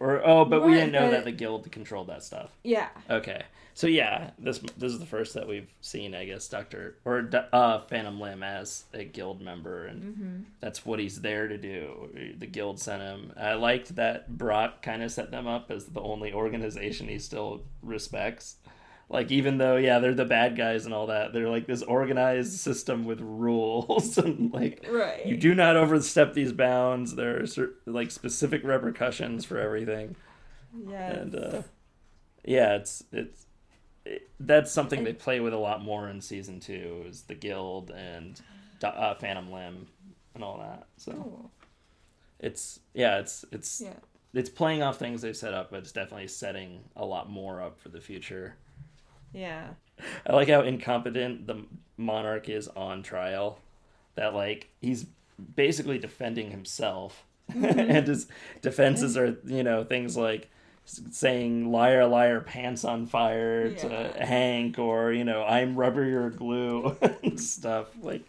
Or 0.03 0.21
oh, 0.27 0.45
but 0.45 0.65
we 0.65 0.75
didn't 0.75 0.91
know 0.91 1.03
but- 1.03 1.11
that 1.13 1.25
the 1.25 1.31
guild 1.33 1.71
controlled 1.71 2.09
that 2.09 2.25
stuff. 2.25 2.51
yeah, 2.65 2.89
Okay, 3.09 3.43
so 3.73 3.87
yeah, 3.87 4.31
this 4.37 4.59
this 4.77 4.93
is 4.93 4.99
the 4.99 5.07
first 5.07 5.35
that 5.35 5.47
we've 5.47 5.69
seen, 5.81 6.13
I 6.13 6.25
guess, 6.25 6.49
Doctor 6.49 6.97
or 7.05 7.31
uh, 7.53 7.79
Phantom 7.83 8.21
Limb 8.21 8.43
as 8.43 8.85
a 8.93 9.05
guild 9.05 9.41
member, 9.41 9.87
and 9.87 10.03
Mm-hmm. 10.03 10.37
that's 10.61 10.85
what 10.85 10.99
he's 10.99 11.21
there 11.21 11.47
to 11.47 11.57
do. 11.57 12.35
The 12.37 12.47
guild 12.47 12.81
sent 12.81 13.01
him. 13.01 13.33
I 13.37 13.55
liked 13.55 13.95
that 13.95 14.37
Brock 14.37 14.83
kind 14.83 15.05
of 15.05 15.13
set 15.13 15.31
them 15.31 15.47
up 15.47 15.71
as 15.71 15.87
the 15.87 16.01
only 16.01 16.33
organization 16.33 17.07
he 17.07 17.21
still 17.21 17.63
respects. 17.81 18.57
Like 19.13 19.31
even 19.31 19.59
though 19.59 19.77
yeah, 19.77 19.99
they're 19.99 20.15
the 20.15 20.25
bad 20.25 20.57
guys 20.57 20.87
and 20.87 20.95
all 20.95 21.07
that, 21.09 21.33
they're 21.35 21.49
like 21.51 21.67
this 21.67 21.83
organized 21.83 22.55
system 22.59 23.05
with 23.05 23.21
rules 23.21 24.17
and 24.25 24.53
like 24.53 24.85
right. 24.91 25.25
you 25.27 25.37
do 25.37 25.55
not 25.55 25.77
overstep 25.77 26.33
these 26.33 26.53
bounds. 26.53 27.15
There 27.15 27.43
are 27.43 27.47
like 27.87 28.11
specific 28.11 28.65
repercussions 28.65 29.45
for 29.45 29.59
everything 29.59 30.17
Yes. 30.89 31.17
and 31.19 31.35
uh, 31.37 31.63
yeah, 32.45 32.77
it's 32.77 33.05
it's 33.13 33.47
it, 34.07 34.31
that's 34.41 34.73
something 34.73 35.05
they 35.05 35.13
play 35.13 35.39
with 35.41 35.53
a 35.53 35.59
lot 35.59 35.83
more 35.83 36.09
in 36.09 36.21
season 36.23 36.59
two 36.59 37.05
is 37.07 37.23
the 37.25 37.35
guild 37.35 37.91
and 37.91 38.41
uh, 38.83 39.15
Phantom 39.15 39.53
Limb 39.53 39.87
and 40.35 40.43
all 40.43 40.59
that. 40.59 40.87
So 40.97 41.13
Cool. 41.13 41.51
it's 42.41 42.81
yeah, 42.95 43.19
it's 43.19 43.45
it's 43.53 43.83
Yeah. 43.85 43.93
it's 44.33 44.49
playing 44.49 44.83
off 44.83 44.99
things 44.99 45.21
they've 45.21 45.37
set 45.37 45.53
up, 45.53 45.71
but 45.71 45.81
it's 45.81 45.93
definitely 45.93 46.29
setting 46.29 46.81
a 46.97 47.05
lot 47.05 47.29
more 47.31 47.61
up 47.61 47.79
for 47.79 47.91
the 47.91 48.01
future. 48.01 48.57
Yeah. 49.33 49.69
I 50.27 50.33
like 50.35 50.49
how 50.49 50.63
incompetent 50.63 51.47
the 51.47 51.65
monarch 51.97 52.49
is 52.49 52.69
on 52.69 53.03
trial. 53.03 53.59
That 54.15 54.35
like 54.35 54.69
he's 54.81 55.07
basically 55.57 55.99
defending 55.99 56.51
himself, 56.51 57.25
mm-hmm. 57.51 57.65
and 57.79 58.07
his 58.07 58.27
defenses 58.61 59.17
are 59.17 59.39
you 59.45 59.63
know 59.63 59.85
things 59.85 60.17
like 60.17 60.51
saying 60.85 61.71
"liar, 61.71 62.07
liar, 62.07 62.41
pants 62.41 62.85
on 62.85 63.07
fire" 63.07 63.71
to 63.71 63.89
Hank, 64.19 64.79
or 64.79 65.13
you 65.13 65.25
know 65.25 65.45
"I'm 65.45 65.77
rubber, 65.77 66.05
you're 66.05 66.31
glue" 66.31 66.97
and 67.23 67.41
stuff. 67.41 67.89
Like 68.03 68.23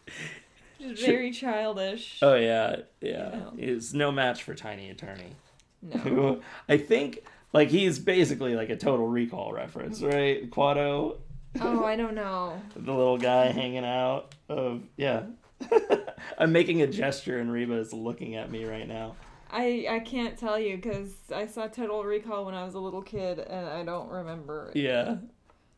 Just 0.79 1.05
very 1.05 1.31
childish. 1.31 2.19
Oh 2.21 2.35
yeah, 2.35 2.77
yeah. 3.01 3.29
know. 3.29 3.53
He's 3.57 3.93
no 3.93 4.11
match 4.11 4.43
for 4.43 4.53
Tiny 4.53 4.89
Attorney. 4.89 5.35
no. 5.81 6.41
I 6.69 6.77
think 6.77 7.23
like 7.53 7.69
he's 7.69 7.99
basically 7.99 8.55
like 8.55 8.69
a 8.69 8.75
total 8.75 9.07
recall 9.07 9.53
reference, 9.53 10.01
right? 10.01 10.49
Kuato, 10.49 11.17
Oh, 11.61 11.85
I 11.85 11.95
don't 11.95 12.15
know. 12.15 12.59
the 12.75 12.91
little 12.91 13.17
guy 13.17 13.51
hanging 13.51 13.85
out 13.85 14.33
of 14.49 14.81
yeah. 14.97 15.23
I'm 16.37 16.51
making 16.51 16.81
a 16.81 16.87
gesture 16.87 17.37
and 17.39 17.51
Reba 17.51 17.75
is 17.75 17.93
looking 17.93 18.35
at 18.35 18.49
me 18.51 18.65
right 18.65 18.87
now. 18.87 19.15
I 19.51 19.85
I 19.89 19.99
can't 19.99 20.37
tell 20.37 20.57
you 20.59 20.77
because 20.77 21.13
I 21.33 21.45
saw 21.45 21.67
Total 21.67 22.03
Recall 22.03 22.45
when 22.45 22.55
I 22.55 22.65
was 22.65 22.73
a 22.73 22.79
little 22.79 23.03
kid 23.03 23.39
and 23.39 23.67
I 23.67 23.83
don't 23.83 24.09
remember. 24.09 24.71
it. 24.73 24.79
Yeah. 24.81 25.17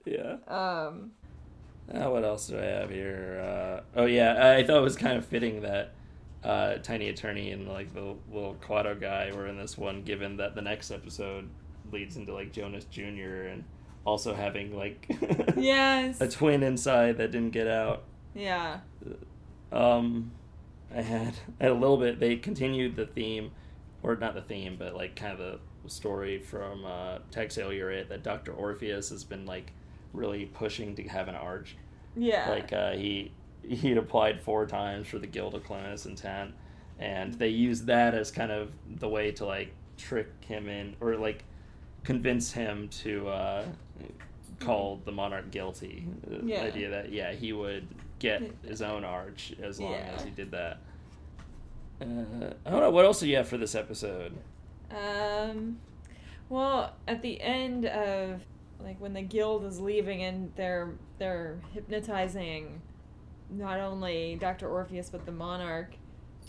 Yeah. 0.06 0.38
Um. 0.48 1.12
Uh, 1.94 2.10
what 2.10 2.24
else 2.24 2.48
do 2.48 2.58
I 2.58 2.64
have 2.64 2.90
here? 2.90 3.44
Uh, 3.46 4.00
oh 4.00 4.06
yeah, 4.06 4.56
I 4.58 4.64
thought 4.64 4.78
it 4.78 4.82
was 4.82 4.96
kind 4.96 5.18
of 5.18 5.26
fitting 5.26 5.62
that 5.62 5.94
uh, 6.44 6.76
Tiny 6.78 7.10
Attorney 7.10 7.52
and 7.52 7.68
like 7.68 7.94
the 7.94 8.16
little 8.32 8.56
Kuato 8.56 9.00
guy 9.00 9.32
were 9.36 9.46
in 9.48 9.58
this 9.58 9.78
one, 9.78 10.02
given 10.04 10.38
that 10.38 10.56
the 10.56 10.62
next 10.64 10.90
episode 10.90 11.48
leads 11.92 12.18
into 12.18 12.34
like 12.34 12.52
Jonas 12.52 12.86
Jr. 12.86 13.48
and 13.50 13.64
also 14.06 14.34
having 14.34 14.76
like 14.76 15.08
Yes. 15.58 16.20
a 16.22 16.28
twin 16.28 16.64
inside 16.64 17.18
that 17.18 17.32
didn't 17.32 17.52
get 17.52 17.68
out. 17.68 18.04
Yeah. 18.34 18.80
Um, 19.72 20.32
I 20.96 21.02
had 21.02 21.34
I 21.60 21.64
had 21.64 21.72
a 21.72 21.76
little 21.76 21.98
bit. 21.98 22.20
They 22.20 22.36
continued 22.38 22.96
the 22.96 23.06
theme, 23.06 23.52
or 24.04 24.16
not 24.16 24.36
the 24.36 24.42
theme, 24.42 24.76
but 24.78 24.96
like 24.96 25.16
kind 25.16 25.40
of 25.40 25.40
a 25.86 25.90
story 25.90 26.40
from 26.40 26.86
uh, 26.86 27.20
Tag 27.32 27.52
Sale 27.52 27.74
You're 27.74 27.92
It 27.92 28.10
that 28.10 28.24
Doctor 28.24 28.52
Orpheus 28.54 29.10
has 29.10 29.24
been 29.24 29.46
like 29.46 29.72
really 30.14 30.46
pushing 30.46 30.96
to 30.96 31.04
have 31.04 31.28
an 31.28 31.36
arch. 31.36 31.76
Yeah. 32.16 32.50
Like 32.50 32.72
uh, 32.74 32.92
he 32.94 33.32
he'd 33.68 33.98
applied 33.98 34.42
four 34.42 34.66
times 34.68 35.08
for 35.08 35.18
the 35.20 35.28
Guild 35.28 35.56
of 35.56 35.64
Calamitous 35.64 36.06
Intent, 36.06 36.54
and 37.00 37.34
they 37.34 37.50
used 37.50 37.88
that 37.88 38.14
as 38.14 38.32
kind 38.32 38.52
of 38.52 38.72
the 38.88 39.10
way 39.10 39.32
to 39.34 39.46
like 39.46 39.74
trick 39.98 40.28
him 40.42 40.68
in 40.70 40.96
or 41.02 41.16
like 41.16 41.44
convince 42.06 42.52
him 42.54 42.88
to 42.90 43.28
uh, 43.28 43.66
call 44.60 45.02
the 45.04 45.12
monarch 45.12 45.52
guilty. 45.52 46.08
The 46.26 46.46
Yeah. 46.46 46.62
idea 46.62 46.90
that 46.92 47.12
yeah 47.12 47.34
he 47.34 47.52
would 47.52 47.88
get 48.20 48.42
his 48.64 48.82
own 48.82 49.04
arch 49.04 49.54
as 49.62 49.80
long 49.82 49.92
Yeah. 49.92 50.14
as 50.16 50.24
he 50.24 50.30
did 50.32 50.52
that. 50.52 50.78
Uh, 52.02 52.06
I 52.66 52.70
don't 52.70 52.80
know 52.82 52.92
what 52.92 53.06
else 53.06 53.20
do 53.20 53.28
you 53.28 53.36
have 53.38 53.48
for 53.48 53.58
this 53.58 53.76
episode. 53.76 54.34
Um, 54.92 55.80
well, 56.50 56.94
at 57.08 57.22
the 57.22 57.42
end 57.42 57.86
of 57.86 58.42
like 58.84 59.00
when 59.02 59.14
the 59.14 59.22
guild 59.22 59.66
is 59.66 59.80
leaving 59.80 60.24
and 60.24 60.52
they're 60.56 60.94
they're 61.18 61.60
hypnotizing 61.74 62.82
not 63.50 63.80
only 63.80 64.38
Doctor 64.40 64.70
Orpheus 64.70 65.10
but 65.10 65.26
the 65.26 65.32
Monarch, 65.32 65.96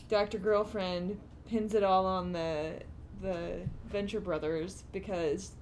Doctor 0.08 0.38
Girlfriend 0.38 1.18
pins 1.48 1.74
it 1.74 1.82
all 1.84 2.04
on 2.06 2.32
the 2.32 2.74
the 3.20 3.60
Venture 3.88 4.20
Brothers 4.20 4.84
because 4.92 5.52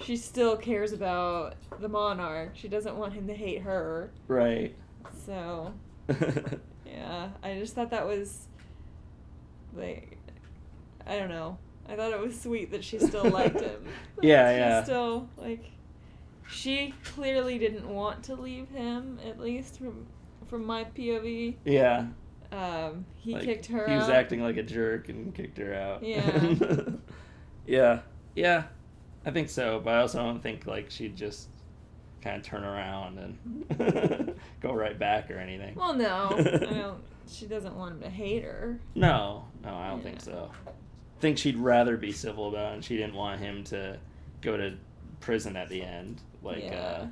she 0.00 0.16
still 0.16 0.56
cares 0.56 0.92
about 0.92 1.54
the 1.80 1.88
Monarch. 1.88 2.50
She 2.54 2.68
doesn't 2.68 2.96
want 2.96 3.12
him 3.12 3.26
to 3.28 3.34
hate 3.34 3.62
her. 3.62 4.10
Right. 4.28 4.74
So 5.26 5.72
yeah, 6.86 7.28
I 7.42 7.58
just 7.58 7.74
thought 7.74 7.90
that 7.90 8.06
was 8.06 8.46
like 9.74 10.16
I 11.06 11.18
don't 11.18 11.28
know. 11.28 11.58
I 11.88 11.96
thought 11.96 12.12
it 12.12 12.20
was 12.20 12.40
sweet 12.40 12.70
that 12.70 12.84
she 12.84 12.98
still 12.98 13.28
liked 13.28 13.60
him. 13.60 13.84
Yeah, 14.22 14.52
She 14.52 14.58
yeah. 14.58 14.82
Still 14.84 15.28
like 15.36 15.64
she 16.48 16.94
clearly 17.04 17.58
didn't 17.58 17.88
want 17.88 18.22
to 18.24 18.34
leave 18.34 18.68
him 18.68 19.18
at 19.26 19.40
least 19.40 19.78
from 19.78 20.06
from 20.48 20.64
my 20.64 20.84
POV. 20.84 21.56
yeah. 21.64 22.06
Um 22.52 23.06
he 23.16 23.32
Like, 23.34 23.44
kicked 23.44 23.66
her 23.66 23.88
He 23.88 23.94
was 23.94 24.04
out. 24.04 24.12
acting 24.14 24.42
like 24.42 24.56
a 24.56 24.62
jerk 24.62 25.08
and 25.08 25.34
kicked 25.34 25.58
her 25.58 25.74
out. 25.74 26.02
Yeah. 26.04 26.80
yeah. 27.66 28.00
Yeah. 28.34 28.64
I 29.24 29.30
think 29.30 29.48
so, 29.48 29.80
but 29.82 29.94
I 29.94 30.00
also 30.00 30.18
don't 30.18 30.42
think 30.42 30.66
like 30.66 30.90
she'd 30.90 31.16
just 31.16 31.48
kind 32.22 32.36
of 32.36 32.42
turn 32.42 32.64
around 32.64 33.18
and 33.18 34.34
go 34.60 34.72
right 34.72 34.98
back 34.98 35.30
or 35.30 35.38
anything. 35.38 35.74
Well, 35.74 35.94
no. 35.94 36.28
I 36.38 36.42
don't 36.74 37.02
she 37.28 37.46
doesn't 37.46 37.76
want 37.76 37.94
him 37.94 38.00
to 38.02 38.10
hate 38.10 38.42
her. 38.42 38.80
No, 38.96 39.44
no, 39.64 39.74
I 39.74 39.88
don't 39.88 40.02
think 40.02 40.20
so. 40.20 40.50
I 40.66 41.20
think 41.20 41.38
she'd 41.38 41.56
rather 41.56 41.96
be 41.96 42.10
civil 42.12 42.48
about 42.48 42.72
it, 42.72 42.74
and 42.74 42.84
she 42.84 42.96
didn't 42.96 43.14
want 43.14 43.40
him 43.40 43.62
to 43.64 43.96
go 44.40 44.56
to 44.56 44.74
prison 45.20 45.56
at 45.56 45.68
the 45.68 45.82
end, 45.82 46.20
like 46.42 46.64
Yeah. 46.64 47.06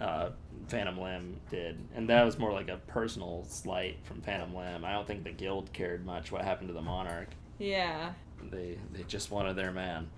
Uh, 0.00 0.30
Phantom 0.68 0.98
Limb 0.98 1.40
did. 1.50 1.78
And 1.94 2.08
that 2.08 2.24
was 2.24 2.38
more 2.38 2.52
like 2.52 2.68
a 2.68 2.76
personal 2.86 3.44
slight 3.48 3.98
from 4.04 4.20
Phantom 4.20 4.54
Limb. 4.54 4.84
I 4.84 4.92
don't 4.92 5.06
think 5.06 5.24
the 5.24 5.32
guild 5.32 5.72
cared 5.72 6.04
much 6.04 6.30
what 6.30 6.44
happened 6.44 6.68
to 6.68 6.74
the 6.74 6.82
monarch. 6.82 7.28
Yeah. 7.58 8.12
They 8.50 8.78
they 8.92 9.02
just 9.04 9.30
wanted 9.30 9.56
their 9.56 9.72
man. 9.72 10.08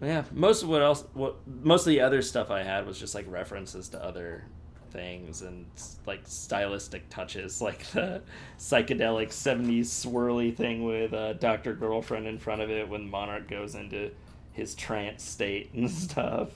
Yeah, 0.00 0.22
most 0.32 0.62
of 0.62 0.68
what 0.68 0.80
else, 0.82 1.04
what 1.12 1.36
most 1.46 1.82
of 1.82 1.90
the 1.90 2.00
other 2.00 2.22
stuff 2.22 2.50
I 2.50 2.62
had 2.62 2.86
was 2.86 2.98
just 2.98 3.14
like 3.14 3.26
references 3.28 3.88
to 3.90 4.02
other 4.02 4.44
things 4.90 5.42
and 5.42 5.66
like 6.06 6.20
stylistic 6.24 7.08
touches, 7.10 7.60
like 7.62 7.84
the 7.88 8.22
psychedelic 8.58 9.28
'70s 9.28 9.86
swirly 9.86 10.54
thing 10.54 10.84
with 10.84 11.12
uh, 11.12 11.34
Doctor 11.34 11.74
Girlfriend 11.74 12.26
in 12.26 12.38
front 12.38 12.62
of 12.62 12.70
it 12.70 12.88
when 12.88 13.10
Monarch 13.10 13.48
goes 13.48 13.74
into 13.74 14.10
his 14.52 14.74
trance 14.74 15.24
state 15.24 15.72
and 15.74 15.90
stuff, 16.06 16.50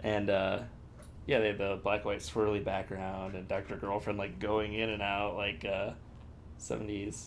and 0.00 0.30
uh, 0.30 0.60
yeah, 1.26 1.40
they 1.40 1.48
have 1.48 1.58
the 1.58 1.80
black 1.82 2.04
white 2.04 2.20
swirly 2.20 2.62
background 2.62 3.34
and 3.34 3.48
Doctor 3.48 3.76
Girlfriend 3.76 4.18
like 4.18 4.38
going 4.38 4.74
in 4.74 4.90
and 4.90 5.02
out 5.02 5.36
like 5.36 5.64
uh, 5.64 5.92
'70s 6.58 7.26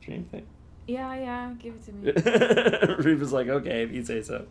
dream 0.00 0.24
thing. 0.24 0.46
Yeah, 0.86 1.14
yeah, 1.14 1.52
give 1.58 1.74
it 1.74 1.84
to 1.84 1.92
me. 1.92 2.94
Reeve 3.04 3.20
was 3.20 3.32
like, 3.32 3.48
okay, 3.48 3.82
if 3.82 3.92
you 3.92 4.04
say 4.04 4.22
so. 4.22 4.46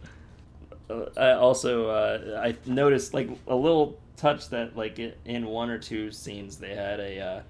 Uh, 0.90 1.06
I 1.18 1.32
also 1.32 1.90
uh, 1.90 2.42
I 2.44 2.56
noticed 2.70 3.14
like 3.14 3.30
a 3.48 3.56
little 3.56 4.00
touch 4.16 4.50
that 4.50 4.78
like 4.78 5.00
in 5.00 5.46
one 5.48 5.70
or 5.70 5.78
two 5.78 6.12
scenes 6.12 6.58
they 6.58 6.76
had 6.76 7.00
a 7.00 7.20
uh, 7.20 7.42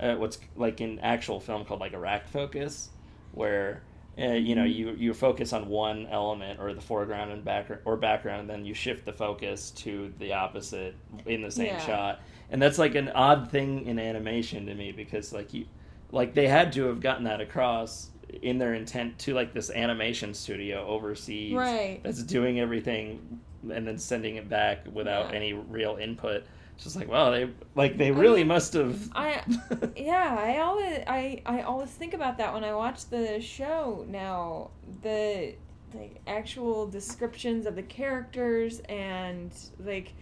uh, 0.00 0.14
what's 0.16 0.38
like 0.56 0.80
in 0.80 0.98
actual 1.00 1.40
film 1.40 1.64
called 1.64 1.80
like 1.80 1.92
a 1.92 1.98
rack 1.98 2.28
focus, 2.28 2.90
where 3.32 3.82
uh, 4.20 4.32
you 4.32 4.54
know 4.54 4.64
you 4.64 4.90
you 4.98 5.14
focus 5.14 5.52
on 5.52 5.68
one 5.68 6.06
element 6.10 6.58
or 6.60 6.74
the 6.74 6.80
foreground 6.80 7.30
and 7.30 7.44
background 7.44 7.82
or 7.84 7.96
background, 7.96 8.40
and 8.42 8.50
then 8.50 8.64
you 8.64 8.74
shift 8.74 9.04
the 9.04 9.12
focus 9.12 9.70
to 9.72 10.12
the 10.18 10.32
opposite 10.32 10.94
in 11.26 11.42
the 11.42 11.50
same 11.50 11.66
Yeah. 11.66 11.78
shot, 11.86 12.20
and 12.50 12.60
that's 12.60 12.78
like 12.78 12.94
an 12.94 13.08
odd 13.10 13.50
thing 13.50 13.86
in 13.86 13.98
animation 13.98 14.66
to 14.66 14.74
me 14.74 14.92
because 14.92 15.32
like 15.32 15.54
you 15.54 15.66
like 16.10 16.34
they 16.34 16.48
had 16.48 16.72
to 16.72 16.84
have 16.84 17.00
gotten 17.00 17.24
that 17.24 17.40
across 17.40 18.10
in 18.42 18.58
their 18.58 18.74
intent 18.74 19.18
to 19.20 19.34
like 19.34 19.52
this 19.54 19.70
animation 19.70 20.34
studio 20.34 20.84
overseas 20.86 21.54
Right. 21.54 22.00
that's 22.02 22.22
doing 22.22 22.60
everything 22.60 23.40
and 23.72 23.86
then 23.86 23.98
sending 23.98 24.36
it 24.36 24.48
back 24.48 24.84
without 24.92 25.30
Yeah. 25.30 25.36
any 25.36 25.52
real 25.54 25.96
input 26.00 26.44
just 26.78 26.94
like 26.96 27.08
wow 27.08 27.30
they 27.30 27.50
like 27.74 27.98
they 27.98 28.10
really 28.10 28.40
mean, 28.40 28.48
must 28.48 28.72
have 28.72 29.10
I 29.14 29.42
yeah, 29.96 30.36
I 30.38 30.58
always 30.60 31.02
I 31.06 31.42
I 31.44 31.62
always 31.62 31.90
think 31.90 32.14
about 32.14 32.38
that 32.38 32.54
when 32.54 32.64
I 32.64 32.72
watch 32.72 33.06
the 33.06 33.40
show 33.40 34.04
now. 34.08 34.70
The 35.02 35.54
like 35.94 36.20
actual 36.26 36.86
descriptions 36.86 37.66
of 37.66 37.74
the 37.74 37.82
characters 37.82 38.80
and 38.88 39.52
like 39.80 40.12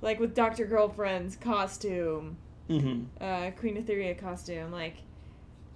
like 0.00 0.18
with 0.18 0.34
Doctor 0.34 0.64
Girlfriend's 0.64 1.36
costume, 1.36 2.36
hmm 2.68 3.04
uh 3.20 3.50
Queen 3.52 3.82
Etheria 3.82 4.18
costume, 4.18 4.72
like 4.72 4.96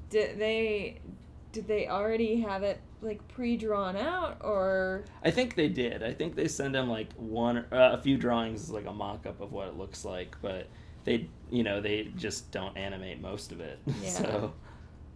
did 0.08 0.38
they 0.38 1.00
did 1.52 1.66
they 1.68 1.88
already 1.88 2.40
have 2.40 2.62
it 2.62 2.80
like 3.02 3.26
pre-drawn 3.28 3.96
out 3.96 4.36
or 4.42 5.04
i 5.24 5.30
think 5.30 5.54
they 5.54 5.68
did 5.68 6.02
i 6.02 6.12
think 6.12 6.34
they 6.36 6.46
send 6.48 6.74
them 6.74 6.88
like 6.88 7.12
one 7.14 7.58
uh, 7.72 7.90
a 7.92 7.96
few 7.98 8.16
drawings 8.16 8.62
as 8.64 8.70
like 8.70 8.86
a 8.86 8.92
mock-up 8.92 9.40
of 9.40 9.52
what 9.52 9.66
it 9.68 9.76
looks 9.76 10.04
like 10.04 10.36
but 10.42 10.66
they 11.04 11.28
you 11.50 11.62
know 11.62 11.80
they 11.80 12.04
just 12.16 12.50
don't 12.50 12.76
animate 12.76 13.20
most 13.20 13.52
of 13.52 13.60
it 13.60 13.78
Yeah. 14.02 14.08
so 14.10 14.52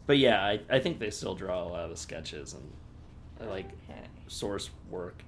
but 0.06 0.18
yeah 0.18 0.42
I, 0.44 0.60
I 0.70 0.78
think 0.80 0.98
they 0.98 1.10
still 1.10 1.34
draw 1.34 1.62
a 1.62 1.68
lot 1.68 1.84
of 1.84 1.90
the 1.90 1.96
sketches 1.96 2.54
and 2.54 3.48
like 3.50 3.66
Okay. 3.90 4.00
source 4.28 4.70
work. 4.90 5.22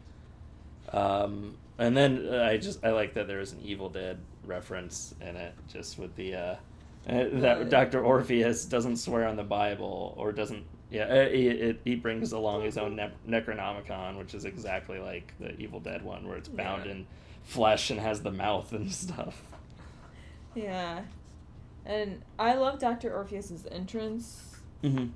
Um, 0.93 1.57
and 1.79 1.97
then 1.97 2.27
uh, 2.31 2.45
I 2.45 2.57
just 2.57 2.85
I 2.85 2.91
like 2.91 3.15
that 3.15 3.27
there's 3.27 3.53
an 3.53 3.61
Evil 3.63 3.89
Dead 3.89 4.19
reference 4.45 5.15
in 5.21 5.37
it, 5.37 5.53
just 5.69 5.99
with 5.99 6.15
the 6.15 6.35
uh, 6.35 6.39
uh, 7.09 7.25
that 7.33 7.69
Doctor 7.69 8.03
Orpheus 8.05 8.65
doesn't 8.65 8.97
swear 8.97 9.27
on 9.27 9.37
the 9.37 9.43
Bible 9.45 10.15
or 10.17 10.33
doesn't. 10.33 10.65
Yeah, 10.90 11.05
uh, 11.05 11.28
he, 11.28 11.49
it, 11.49 11.81
he 11.85 11.95
brings 11.97 12.33
along 12.33 12.62
his 12.62 12.78
own 12.78 12.95
ne- 12.97 13.11
Necronomicon, 13.28 14.19
which 14.19 14.35
is 14.35 14.45
exactly 14.45 14.99
like 15.00 15.33
the 15.40 15.57
Evil 15.59 15.81
Dead 15.81 16.02
one, 16.02 16.26
where 16.28 16.37
it's 16.37 16.49
bound 16.49 16.85
Yeah. 16.87 16.93
in 16.93 17.07
flesh 17.43 17.90
and 17.90 17.99
has 18.00 18.23
the 18.23 18.31
mouth 18.31 18.73
and 18.73 18.93
stuff. 19.05 19.43
Yeah. 20.55 21.02
And 21.85 22.23
I 22.38 22.55
love 22.55 22.78
Dr. 22.78 23.14
Orpheus's 23.14 23.66
entrance. 23.71 24.57
Mm-hmm. 24.83 25.07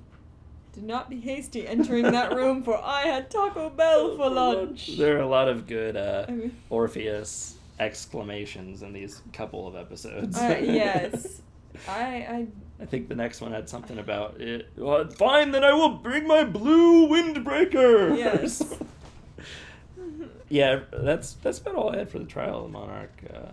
Do 0.73 0.81
not 0.81 1.09
be 1.09 1.19
hasty 1.19 1.67
entering 1.67 2.03
that 2.11 2.33
room, 2.33 2.63
for 2.63 2.77
I 2.81 3.01
had 3.01 3.29
Taco 3.29 3.69
Bell 3.69 4.15
for 4.17 4.29
lunch. 4.29 4.97
There 4.97 5.17
are 5.17 5.21
a 5.21 5.27
lot 5.27 5.49
of 5.49 5.67
good 5.67 5.97
uh, 5.97 6.25
I 6.27 6.31
mean- 6.31 6.55
Orpheus 6.69 7.55
exclamations 7.79 8.83
in 8.83 8.93
these 8.93 9.21
couple 9.33 9.67
of 9.67 9.75
episodes. 9.75 10.37
Uh, 10.37 10.59
yes. 10.63 11.41
I, 11.87 12.03
I 12.03 12.47
I 12.81 12.85
think 12.85 13.07
the 13.09 13.15
next 13.15 13.41
one 13.41 13.51
had 13.51 13.69
something 13.69 13.99
about 13.99 14.41
it. 14.41 14.69
Well, 14.75 15.07
fine, 15.11 15.51
then 15.51 15.63
I 15.63 15.71
will 15.73 15.89
bring 15.89 16.25
my 16.27 16.43
blue 16.43 17.07
windbreaker. 17.07 18.17
Yes. 18.17 18.63
yeah, 20.49 20.79
that's 20.91 21.33
that's 21.33 21.59
about 21.59 21.75
all 21.75 21.93
I 21.93 21.97
had 21.97 22.09
for 22.09 22.19
the 22.19 22.25
trial 22.25 22.57
of 22.57 22.63
the 22.63 22.69
monarch. 22.77 23.11
Uh, 23.33 23.49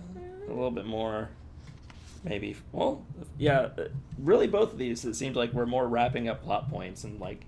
a 0.47 0.49
little 0.49 0.71
bit 0.71 0.87
more, 0.87 1.29
maybe. 2.25 2.57
Well, 2.73 3.05
yeah, 3.39 3.69
uh, 3.79 3.89
really, 4.19 4.47
both 4.47 4.73
of 4.73 4.79
these 4.79 5.05
it 5.05 5.15
seemed 5.15 5.37
like 5.37 5.53
we're 5.53 5.67
more 5.67 5.87
wrapping 5.87 6.29
up 6.29 6.43
plot 6.43 6.71
points 6.71 7.05
and 7.05 7.21
like 7.21 7.45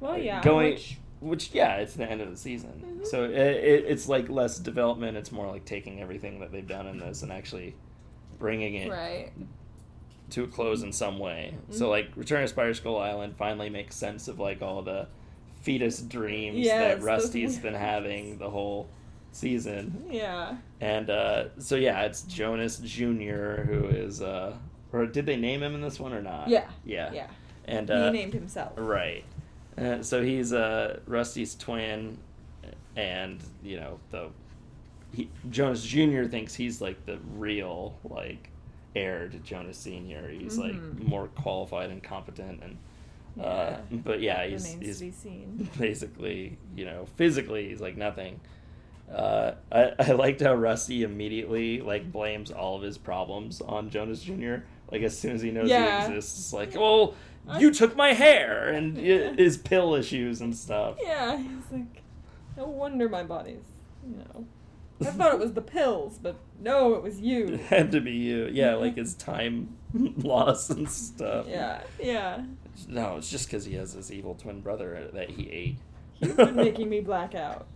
Well, 0.00 0.16
yeah. 0.18 0.42
going. 0.42 0.72
which- 0.74 0.98
Which, 1.20 1.50
yeah, 1.54 1.76
it's 1.76 1.94
the 1.94 2.10
end 2.10 2.20
of 2.20 2.28
the 2.32 2.36
season, 2.36 2.82
Mhm. 3.02 3.06
so 3.06 3.22
it, 3.22 3.30
it, 3.36 3.84
it's 3.86 4.08
like 4.08 4.28
less 4.28 4.58
development. 4.58 5.16
It's 5.16 5.30
more 5.30 5.46
like 5.46 5.64
taking 5.64 6.00
everything 6.00 6.40
that 6.40 6.50
they've 6.50 6.66
done 6.66 6.88
in 6.88 6.98
this 6.98 7.22
and 7.22 7.30
actually 7.30 7.76
bringing 8.40 8.74
it 8.74 8.90
right. 8.90 9.30
To 10.32 10.44
a 10.44 10.46
close 10.46 10.82
in 10.82 10.92
some 10.92 11.18
way. 11.18 11.54
Mm-hmm. 11.54 11.72
So 11.74 11.88
like 11.88 12.10
Return 12.16 12.42
of 12.42 12.48
Spider 12.48 12.74
Skull 12.74 12.98
Island 12.98 13.36
finally 13.36 13.70
makes 13.70 13.96
sense 13.96 14.28
of 14.28 14.38
like 14.38 14.62
all 14.62 14.82
the 14.82 15.06
fetus 15.62 16.00
dreams 16.00 16.58
Yes, 16.58 16.98
that 16.98 17.04
Rusty's 17.06 17.58
been 17.58 17.74
having 17.74 18.38
the 18.38 18.50
whole 18.50 18.88
season. 19.32 20.04
Yeah. 20.10 20.56
And 20.80 21.08
uh 21.10 21.44
so 21.58 21.76
yeah, 21.76 22.02
it's 22.02 22.22
Jonas 22.22 22.78
Jr. 22.78 23.62
who 23.62 23.86
is 23.88 24.20
uh 24.22 24.56
or 24.92 25.06
did 25.06 25.24
they 25.26 25.36
name 25.36 25.62
him 25.62 25.74
in 25.74 25.80
this 25.80 25.98
one 26.00 26.12
or 26.12 26.20
not? 26.22 26.48
Yeah. 26.48 26.68
Yeah. 26.84 27.12
Yeah. 27.12 27.26
And 27.66 27.88
he 27.88 27.94
uh 27.94 28.10
named 28.10 28.34
himself. 28.34 28.72
right. 28.76 29.24
Uh, 29.78 30.02
so 30.02 30.22
he's 30.22 30.52
uh 30.52 31.00
Rusty's 31.06 31.54
twin 31.54 32.18
and 32.96 33.42
you 33.62 33.76
know 33.76 33.98
the 34.10 34.28
he, 35.14 35.28
Jonas 35.50 35.82
Jr. 35.84 36.24
thinks 36.24 36.54
he's 36.54 36.80
like 36.80 37.04
the 37.06 37.18
real 37.36 37.96
like 38.04 38.48
heir 38.94 39.28
to 39.28 39.38
Jonas 39.38 39.78
Senior. 39.78 40.28
He's 40.28 40.58
like 40.58 40.72
Mhm. 40.74 41.06
more 41.08 41.28
qualified 41.28 41.90
and 41.90 42.02
competent, 42.02 42.62
and 42.62 43.44
uh, 43.44 43.76
but 43.90 44.20
yeah, 44.20 44.44
he's, 44.46 44.66
he's 44.74 44.98
to 44.98 45.04
be 45.06 45.10
seen. 45.10 45.68
basically 45.78 46.58
you 46.76 46.84
know 46.84 47.06
physically 47.16 47.68
he's 47.68 47.80
like 47.80 47.96
nothing. 47.96 48.40
Uh, 49.12 49.54
I, 49.70 49.92
I 49.98 50.12
liked 50.12 50.40
how 50.40 50.54
Rusty 50.54 51.02
immediately 51.02 51.80
like 51.80 52.10
blames 52.10 52.50
all 52.50 52.76
of 52.76 52.82
his 52.82 52.96
problems 52.98 53.60
on 53.60 53.90
Jonas 53.90 54.22
Jr. 54.22 54.56
Like 54.90 55.02
as 55.02 55.18
soon 55.18 55.32
as 55.34 55.42
he 55.42 55.50
knows 55.50 55.68
Yeah. 55.68 56.00
he 56.08 56.14
exists, 56.14 56.38
it's 56.38 56.52
like, 56.52 56.74
well, 56.74 57.14
I- 57.48 57.58
you 57.58 57.72
took 57.72 57.94
my 57.96 58.12
hair 58.14 58.68
and 58.68 58.96
Yeah. 59.02 59.32
his 59.34 59.56
pill 59.58 59.94
issues 59.94 60.40
and 60.40 60.54
stuff. 60.56 60.96
Yeah, 61.02 61.36
he's 61.36 61.70
like, 61.72 62.02
no 62.56 62.64
wonder 62.66 63.08
my 63.08 63.22
body's, 63.22 63.64
you 64.06 64.16
know. 64.16 64.46
I 65.06 65.10
thought 65.10 65.34
it 65.34 65.38
was 65.40 65.52
the 65.52 65.62
pills, 65.62 66.18
but 66.22 66.36
no, 66.60 66.94
it 66.94 67.02
was 67.02 67.20
you. 67.20 67.46
It 67.54 67.60
had 67.60 67.92
to 67.92 68.00
be 68.00 68.12
you. 68.12 68.48
Yeah, 68.52 68.74
like 68.74 68.96
his 68.96 69.14
time 69.14 69.76
loss 69.94 70.70
and 70.70 70.88
stuff. 70.90 71.46
Yeah, 71.48 71.82
yeah. 72.00 72.44
No, 72.88 73.16
it's 73.16 73.30
just 73.30 73.46
because 73.46 73.64
he 73.64 73.74
has 73.74 73.94
this 73.94 74.10
evil 74.10 74.34
twin 74.34 74.60
brother 74.60 75.08
that 75.12 75.30
he 75.30 75.48
ate. 75.50 75.76
You've 76.20 76.36
been 76.36 76.56
making 76.56 76.88
me 76.88 77.00
black 77.10 77.34
out. 77.34 77.66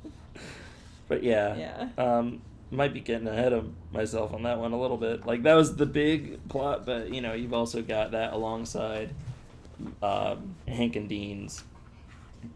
But 1.09 1.23
yeah, 1.23 1.57
Yeah. 1.57 1.89
um, 1.99 2.41
might 2.71 2.93
be 2.95 3.01
getting 3.01 3.29
ahead 3.29 3.53
of 3.53 3.71
myself 3.93 4.33
on 4.33 4.43
that 4.45 4.59
one 4.59 4.73
a 4.73 4.81
little 4.81 4.97
bit. 4.97 5.25
Like 5.27 5.43
that 5.45 5.55
was 5.55 5.77
the 5.77 5.87
big 5.87 6.49
plot, 6.49 6.85
but 6.87 7.13
you 7.13 7.21
know, 7.21 7.33
you've 7.35 7.53
also 7.55 7.83
got 7.83 8.11
that 8.13 8.33
alongside 8.33 9.11
um, 10.03 10.55
Hank 10.67 10.97
and 10.97 11.09
Dean's 11.09 11.63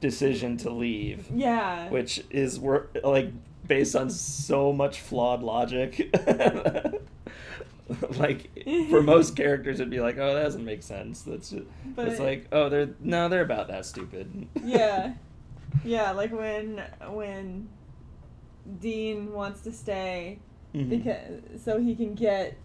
decision 0.01 0.57
to 0.59 0.71
leave, 0.71 1.27
Yeah. 1.35 1.89
which 1.91 2.25
is 2.31 2.59
wor- 2.59 2.89
like 3.05 3.33
based 3.71 3.95
on 3.95 4.11
so 4.11 4.73
much 4.73 5.01
flawed 5.01 5.43
logic. 5.45 6.13
like 8.19 8.51
for 8.91 9.01
most 9.15 9.37
characters, 9.37 9.79
it'd 9.81 9.91
be 9.91 10.01
like, 10.01 10.19
oh, 10.19 10.35
that 10.35 10.43
doesn't 10.43 10.65
make 10.65 10.83
sense. 10.83 11.23
That's 11.23 11.51
just, 11.51 11.65
But- 11.95 12.09
it's 12.09 12.19
like, 12.21 12.49
oh, 12.53 12.69
they're 12.69 12.91
no, 13.01 13.29
they're 13.29 13.43
about 13.43 13.69
that 13.69 13.87
stupid. 13.87 14.47
yeah. 14.63 15.15
Yeah, 15.85 16.11
like 16.11 16.33
when 16.33 16.83
when 17.11 17.69
Dean 18.81 19.33
wants 19.33 19.61
to 19.61 19.71
stay 19.73 20.41
Mhm. 20.75 20.89
because 20.91 21.43
so 21.65 21.79
he 21.81 21.95
can 21.95 22.15
get 22.15 22.57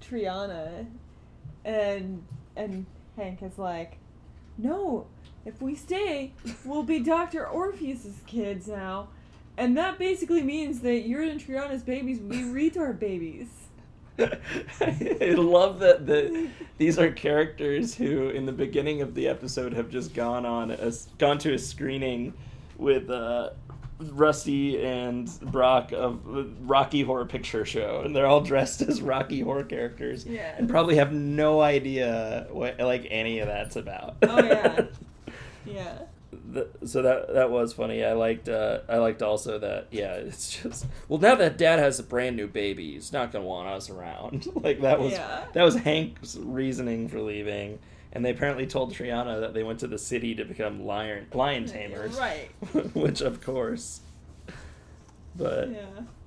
Triana 0.00 0.86
and 1.64 2.22
and 2.54 2.86
Hank 3.16 3.42
is 3.42 3.58
like, 3.58 3.98
No, 4.56 5.06
if 5.44 5.60
we 5.60 5.74
stay, 5.74 6.34
we'll 6.64 6.84
be 6.84 7.00
Dr. 7.00 7.44
Orpheus's 7.48 8.20
kids 8.28 8.68
now. 8.68 9.08
And 9.58 9.76
that 9.76 9.98
basically 9.98 10.42
means 10.42 10.80
that 10.80 11.06
your 11.08 11.22
and 11.22 11.40
Triana's 11.40 11.82
babies 11.82 12.20
will 12.20 12.28
be 12.30 12.36
retard 12.70 12.98
babies. 12.98 13.48
I 14.18 15.34
love 15.36 15.78
that 15.80 16.06
the, 16.06 16.48
these 16.78 16.98
are 16.98 17.10
characters 17.10 17.94
who, 17.94 18.28
in 18.30 18.46
the 18.46 18.52
beginning 18.52 19.02
of 19.02 19.14
the 19.14 19.28
episode, 19.28 19.72
have 19.74 19.90
just 19.90 20.14
gone 20.14 20.46
on 20.46 20.70
a, 20.70 20.92
gone 21.18 21.38
to 21.38 21.52
a 21.54 21.58
screening 21.58 22.32
with 22.78 23.10
uh, 23.10 23.50
Rusty 23.98 24.82
and 24.82 25.28
Brock 25.52 25.92
of 25.92 26.20
Rocky 26.68 27.02
Horror 27.02 27.26
Picture 27.26 27.64
Show, 27.66 28.02
and 28.04 28.14
they're 28.16 28.26
all 28.26 28.40
dressed 28.40 28.80
as 28.82 29.02
Rocky 29.02 29.40
Horror 29.40 29.64
characters, 29.64 30.24
Yeah. 30.26 30.54
and 30.56 30.68
probably 30.68 30.96
have 30.96 31.12
no 31.12 31.60
idea 31.60 32.46
what 32.50 32.78
like 32.78 33.06
any 33.10 33.40
of 33.40 33.48
that's 33.48 33.76
about. 33.76 34.16
Oh, 34.22 34.42
yeah. 34.42 34.84
Yeah. 35.66 35.98
So 36.84 37.02
that 37.02 37.32
that 37.34 37.50
was 37.50 37.72
funny. 37.72 38.04
I 38.04 38.12
liked 38.12 38.48
uh, 38.48 38.80
I 38.88 38.96
liked 38.98 39.22
also 39.22 39.58
that 39.58 39.88
yeah, 39.90 40.14
it's 40.14 40.62
just 40.62 40.86
well 41.08 41.18
now 41.18 41.34
that 41.36 41.56
dad 41.58 41.78
has 41.78 41.98
a 41.98 42.02
brand 42.02 42.36
new 42.36 42.46
baby, 42.46 42.92
he's 42.92 43.12
not 43.12 43.32
gonna 43.32 43.44
want 43.44 43.68
us 43.68 43.90
around. 43.90 44.46
like 44.62 44.80
that 44.82 45.00
was 45.00 45.12
Yeah. 45.12 45.44
that 45.52 45.62
was 45.62 45.76
Hank's 45.76 46.36
reasoning 46.36 47.08
for 47.08 47.20
leaving, 47.20 47.78
and 48.12 48.24
they 48.24 48.30
apparently 48.30 48.66
told 48.66 48.92
Triana 48.94 49.40
that 49.40 49.54
they 49.54 49.62
went 49.62 49.80
to 49.80 49.86
the 49.86 49.98
city 49.98 50.34
to 50.34 50.44
become 50.44 50.84
lion 50.84 51.26
lion 51.34 51.66
tamers, 51.66 52.16
Right. 52.18 52.48
which 52.94 53.20
of 53.20 53.40
course. 53.40 54.00
But 55.36 55.70
Yeah. 55.70 55.84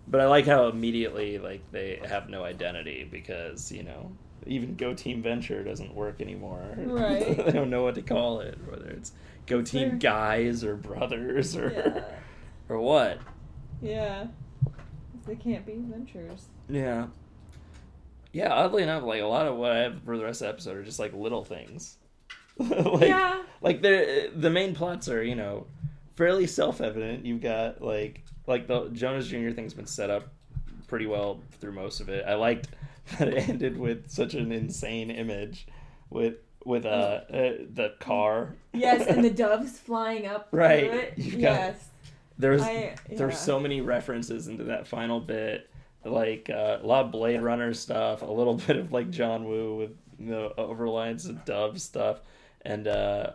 but 0.08 0.22
I 0.22 0.28
like 0.28 0.46
how 0.46 0.68
immediately 0.68 1.40
like 1.40 1.62
they 1.72 2.00
have 2.08 2.30
no 2.30 2.44
identity 2.44 3.08
because 3.10 3.72
you 3.72 3.84
know 3.84 4.12
even 4.46 4.76
Go 4.76 4.94
Team 4.94 5.22
Venture 5.22 5.64
doesn't 5.64 5.94
work 5.94 6.22
anymore. 6.22 6.64
Right. 6.78 7.46
they 7.46 7.52
don't 7.52 7.70
know 7.70 7.84
what 7.84 7.96
to 7.96 8.02
call 8.02 8.40
it, 8.40 8.58
whether 8.68 8.88
it's 8.88 9.12
Go 9.50 9.62
Team 9.62 10.00
Guys 10.00 10.64
or 10.64 10.76
Brothers 10.76 11.58
or 11.58 11.72
Yeah. 11.72 12.04
or 12.70 12.80
what. 12.80 13.20
Yeah. 13.82 14.28
They 15.26 15.36
can't 15.36 15.66
be 15.66 15.76
ventures. 15.78 16.46
Yeah. 16.70 17.08
Yeah, 18.32 18.54
oddly 18.54 18.84
enough, 18.84 19.04
like 19.04 19.22
a 19.22 19.26
lot 19.26 19.48
of 19.48 19.58
what 19.58 19.72
I 19.72 19.80
have 19.80 20.04
for 20.04 20.18
the 20.18 20.24
rest 20.24 20.42
of 20.42 20.46
the 20.46 20.54
episode 20.54 20.78
are 20.78 20.84
just 20.84 21.00
like 21.00 21.14
little 21.14 21.44
things. 21.44 21.98
like, 22.58 23.10
Yeah. 23.10 23.42
Like 23.62 23.82
the 23.82 24.32
the 24.36 24.50
main 24.50 24.76
plots 24.76 25.10
are, 25.10 25.24
you 25.24 25.36
know, 25.36 25.66
fairly 26.16 26.48
self 26.48 26.80
evident. 26.80 27.26
You've 27.26 27.42
got 27.42 27.82
like 27.82 28.24
like 28.48 28.68
the 28.68 28.90
Jonas 28.90 29.28
Jr. 29.28 29.50
thing's 29.52 29.74
been 29.74 29.88
set 29.88 30.10
up 30.10 30.30
pretty 30.88 31.06
well 31.08 31.42
through 31.60 31.74
most 31.74 32.00
of 32.02 32.10
it. 32.10 32.24
I 32.28 32.36
liked 32.36 32.68
that 33.18 33.28
it 33.30 33.50
ended 33.50 33.78
with 33.78 34.10
such 34.12 34.36
an 34.36 34.52
insane 34.52 35.10
image 35.10 35.68
with 36.12 36.36
with 36.66 36.86
uh, 36.86 36.90
uh 36.90 37.22
the 37.74 37.94
car. 38.00 38.56
Yes, 38.74 39.08
and 39.08 39.24
the 39.24 39.30
doves 39.44 39.78
flying 39.80 40.26
up. 40.28 40.48
Right. 40.52 41.16
Got- 41.18 41.28
yes. 41.40 41.86
There's 42.38 42.62
I- 42.62 42.96
there's 43.10 43.38
so 43.38 43.60
many 43.60 43.82
references 43.82 44.48
into 44.48 44.64
that 44.66 44.88
final 44.88 45.20
bit, 45.20 45.70
like 46.06 46.50
uh, 46.50 46.78
a 46.82 46.86
lot 46.86 47.06
of 47.06 47.12
Blade 47.12 47.42
Runner 47.42 47.74
stuff, 47.74 48.22
a 48.22 48.26
little 48.32 48.56
bit 48.68 48.78
of 48.78 48.92
like 48.94 49.10
John 49.10 49.46
Woo 49.46 49.76
with 49.76 49.92
the 50.20 50.52
overlines 50.58 51.30
of 51.30 51.44
Dove 51.46 51.80
stuff, 51.82 52.20
and 52.64 52.88
uh, 52.88 53.32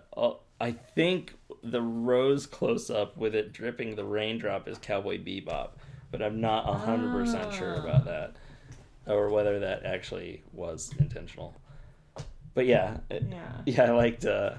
I 0.60 0.72
think 0.72 1.34
the 1.62 1.80
rose 1.82 2.46
close 2.46 2.90
up 2.90 3.16
with 3.16 3.34
it 3.34 3.52
dripping 3.52 3.96
the 3.96 4.04
raindrop 4.04 4.68
is 4.68 4.78
Cowboy 4.78 5.18
Bebop, 5.18 5.70
but 6.10 6.22
I'm 6.22 6.40
not 6.40 6.64
hundred 6.66 7.12
percent 7.12 7.52
sure 7.52 7.76
Ah. 7.76 7.82
about 7.84 8.04
that, 8.06 8.36
or 9.06 9.28
whether 9.30 9.58
that 9.60 9.84
actually 9.84 10.42
was 10.52 10.92
intentional. 10.98 11.54
But 12.54 12.66
yeah, 12.66 12.98
it- 13.10 13.24
Yeah. 13.30 13.52
yeah, 13.66 13.82
I 13.84 13.90
liked. 13.90 14.24
Uh, 14.24 14.54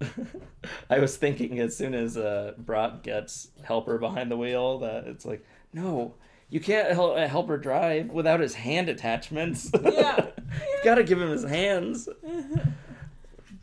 I 0.90 0.98
was 0.98 1.16
thinking 1.16 1.58
as 1.60 1.76
soon 1.76 1.94
as 1.94 2.16
uh, 2.16 2.52
Brock 2.58 3.02
gets 3.02 3.48
Helper 3.62 3.98
behind 3.98 4.30
the 4.30 4.36
wheel 4.36 4.78
that 4.80 5.06
it's 5.06 5.24
like, 5.24 5.44
no, 5.72 6.14
you 6.50 6.60
can't 6.60 6.92
help, 6.92 7.16
help 7.18 7.48
her 7.48 7.56
drive 7.58 8.08
without 8.10 8.40
his 8.40 8.54
hand 8.54 8.88
attachments. 8.88 9.70
Yeah. 9.82 10.26
You've 10.74 10.84
got 10.84 10.94
to 10.96 11.04
give 11.04 11.20
him 11.20 11.30
his 11.30 11.44
hands. 11.44 12.08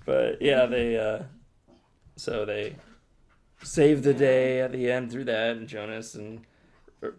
But 0.05 0.41
yeah, 0.41 0.65
they. 0.65 0.97
Uh, 0.97 1.23
so 2.17 2.45
they 2.45 2.75
save 3.63 4.03
the 4.03 4.13
day 4.13 4.59
at 4.61 4.71
the 4.73 4.91
end 4.91 5.11
through 5.11 5.23
that, 5.25 5.55
and 5.55 5.67
Jonas 5.67 6.15
and 6.15 6.41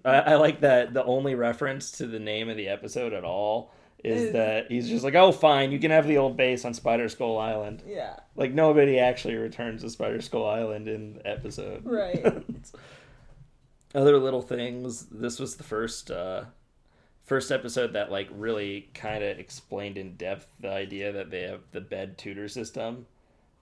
I, 0.04 0.16
I 0.18 0.34
like 0.36 0.60
that 0.60 0.92
the 0.92 1.02
only 1.04 1.34
reference 1.34 1.90
to 1.92 2.06
the 2.06 2.18
name 2.18 2.48
of 2.50 2.56
the 2.56 2.68
episode 2.68 3.12
at 3.14 3.24
all 3.24 3.72
is 4.04 4.32
that 4.32 4.70
he's 4.70 4.88
just 4.88 5.02
like, 5.02 5.14
oh, 5.14 5.32
fine, 5.32 5.72
you 5.72 5.78
can 5.78 5.90
have 5.90 6.06
the 6.06 6.18
old 6.18 6.36
base 6.36 6.64
on 6.64 6.74
Spider 6.74 7.08
Skull 7.08 7.38
Island. 7.38 7.82
yeah. 7.86 8.16
Like 8.36 8.52
nobody 8.52 8.98
actually 8.98 9.36
returns 9.36 9.82
to 9.82 9.90
Spider 9.90 10.20
Skull 10.20 10.46
Island 10.46 10.88
in 10.88 11.14
the 11.14 11.26
episode. 11.26 11.84
Right. 11.84 12.24
Other 13.94 14.18
little 14.18 14.42
things. 14.42 15.06
This 15.06 15.38
was 15.38 15.56
the 15.56 15.64
first 15.64 16.10
uh, 16.10 16.44
first 17.22 17.50
episode 17.50 17.94
that 17.94 18.10
like 18.10 18.28
really 18.32 18.90
kind 18.92 19.24
of 19.24 19.38
explained 19.38 19.96
in 19.96 20.16
depth 20.16 20.46
the 20.60 20.70
idea 20.70 21.12
that 21.12 21.30
they 21.30 21.42
have 21.42 21.60
the 21.72 21.80
bed 21.80 22.18
tutor 22.18 22.48
system. 22.48 23.06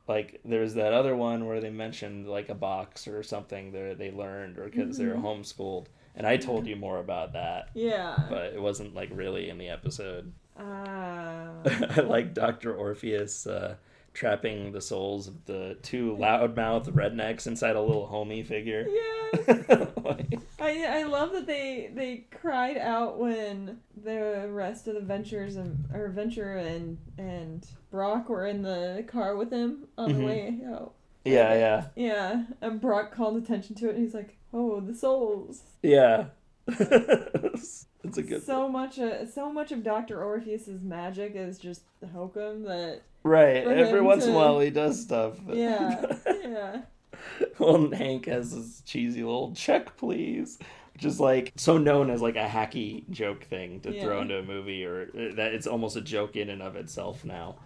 Like 0.08 0.40
there's 0.44 0.74
that 0.74 0.92
other 0.92 1.14
one 1.16 1.46
where 1.46 1.60
they 1.60 1.70
mentioned 1.70 2.28
like 2.28 2.48
a 2.48 2.54
box 2.54 3.06
or 3.06 3.22
something 3.22 3.72
that 3.72 3.98
they 3.98 4.10
learned 4.10 4.58
or 4.58 4.64
because 4.64 4.98
they're 4.98 5.14
Mhm. 5.14 5.22
homeschooled, 5.22 5.86
and 6.16 6.26
I 6.26 6.36
told 6.36 6.66
you 6.66 6.76
more 6.76 6.98
about 6.98 7.32
that, 7.34 7.70
Yeah. 7.74 8.16
but 8.28 8.52
it 8.52 8.60
wasn't 8.60 8.94
like 8.94 9.10
really 9.12 9.48
in 9.48 9.58
the 9.58 9.68
episode. 9.68 10.32
Ah. 10.58 11.52
I 11.64 12.00
like 12.00 12.34
Dr. 12.34 12.74
Orpheus 12.74 13.46
uh, 13.46 13.76
trapping 14.14 14.72
the 14.72 14.80
souls 14.80 15.26
of 15.26 15.44
the 15.46 15.76
two 15.82 16.16
loudmouth 16.20 16.90
rednecks 16.92 17.46
inside 17.46 17.76
a 17.76 17.80
little 17.80 18.06
homie 18.06 18.46
figure. 18.46 18.86
yes. 18.88 19.88
Like, 20.04 20.38
I 20.60 21.00
I 21.00 21.02
love 21.04 21.32
that 21.32 21.46
they 21.46 21.90
they 21.94 22.26
cried 22.30 22.76
out 22.76 23.18
when 23.18 23.78
the 23.96 24.46
rest 24.50 24.88
of 24.88 24.94
the 24.94 25.00
ventures 25.00 25.56
and 25.56 25.86
or 25.94 26.08
venture 26.08 26.56
and 26.56 26.98
and 27.16 27.66
Brock 27.90 28.28
were 28.28 28.46
in 28.46 28.62
the 28.62 29.04
car 29.06 29.36
with 29.36 29.50
him 29.52 29.86
on 29.96 30.10
Mhm. 30.12 30.16
the 30.18 30.24
way 30.24 30.58
out. 30.68 30.92
yeah, 31.24 31.54
yeah, 31.54 31.84
Yeah, 31.94 32.42
and 32.60 32.80
Brock 32.80 33.14
called 33.14 33.36
attention 33.36 33.76
to 33.76 33.88
it, 33.88 33.94
and 33.94 34.04
he's 34.04 34.14
like, 34.14 34.36
"Oh, 34.52 34.80
the 34.80 34.94
souls." 34.94 35.62
yeah. 35.82 36.26
it's 38.04 38.18
a 38.18 38.22
good 38.22 38.42
so 38.42 38.68
much, 38.68 38.98
uh, 38.98 39.26
so 39.26 39.52
much 39.52 39.72
of 39.72 39.82
Doctor 39.82 40.22
Orpheus's 40.22 40.82
magic 40.82 41.34
is 41.34 41.58
just 41.58 41.82
hokum 42.12 42.62
that. 42.64 43.02
right. 43.22 43.66
Every 43.66 44.00
once 44.00 44.24
in 44.24 44.32
a 44.32 44.36
while 44.36 44.58
he 44.60 44.70
does 44.70 45.00
stuff. 45.00 45.38
but- 45.46 45.56
Yeah, 45.56 46.04
yeah, 46.42 46.82
well, 47.58 47.90
Hank 47.90 48.26
has 48.26 48.54
this 48.54 48.82
cheesy 48.84 49.22
little 49.22 49.54
check, 49.54 49.96
please, 49.96 50.58
which 50.94 51.04
is 51.04 51.20
like 51.20 51.52
so 51.56 51.78
known 51.78 52.10
as 52.10 52.20
like 52.22 52.36
a 52.36 52.46
hacky 52.48 53.08
joke 53.10 53.44
thing 53.44 53.80
to 53.80 54.00
throw 54.00 54.20
into 54.22 54.38
a 54.38 54.42
movie, 54.42 54.84
or 54.84 55.02
uh, 55.14 55.34
that 55.36 55.54
it's 55.54 55.66
almost 55.66 55.96
a 55.96 56.00
joke 56.00 56.36
in 56.36 56.50
and 56.50 56.62
of 56.62 56.76
itself 56.76 57.24
now. 57.24 57.56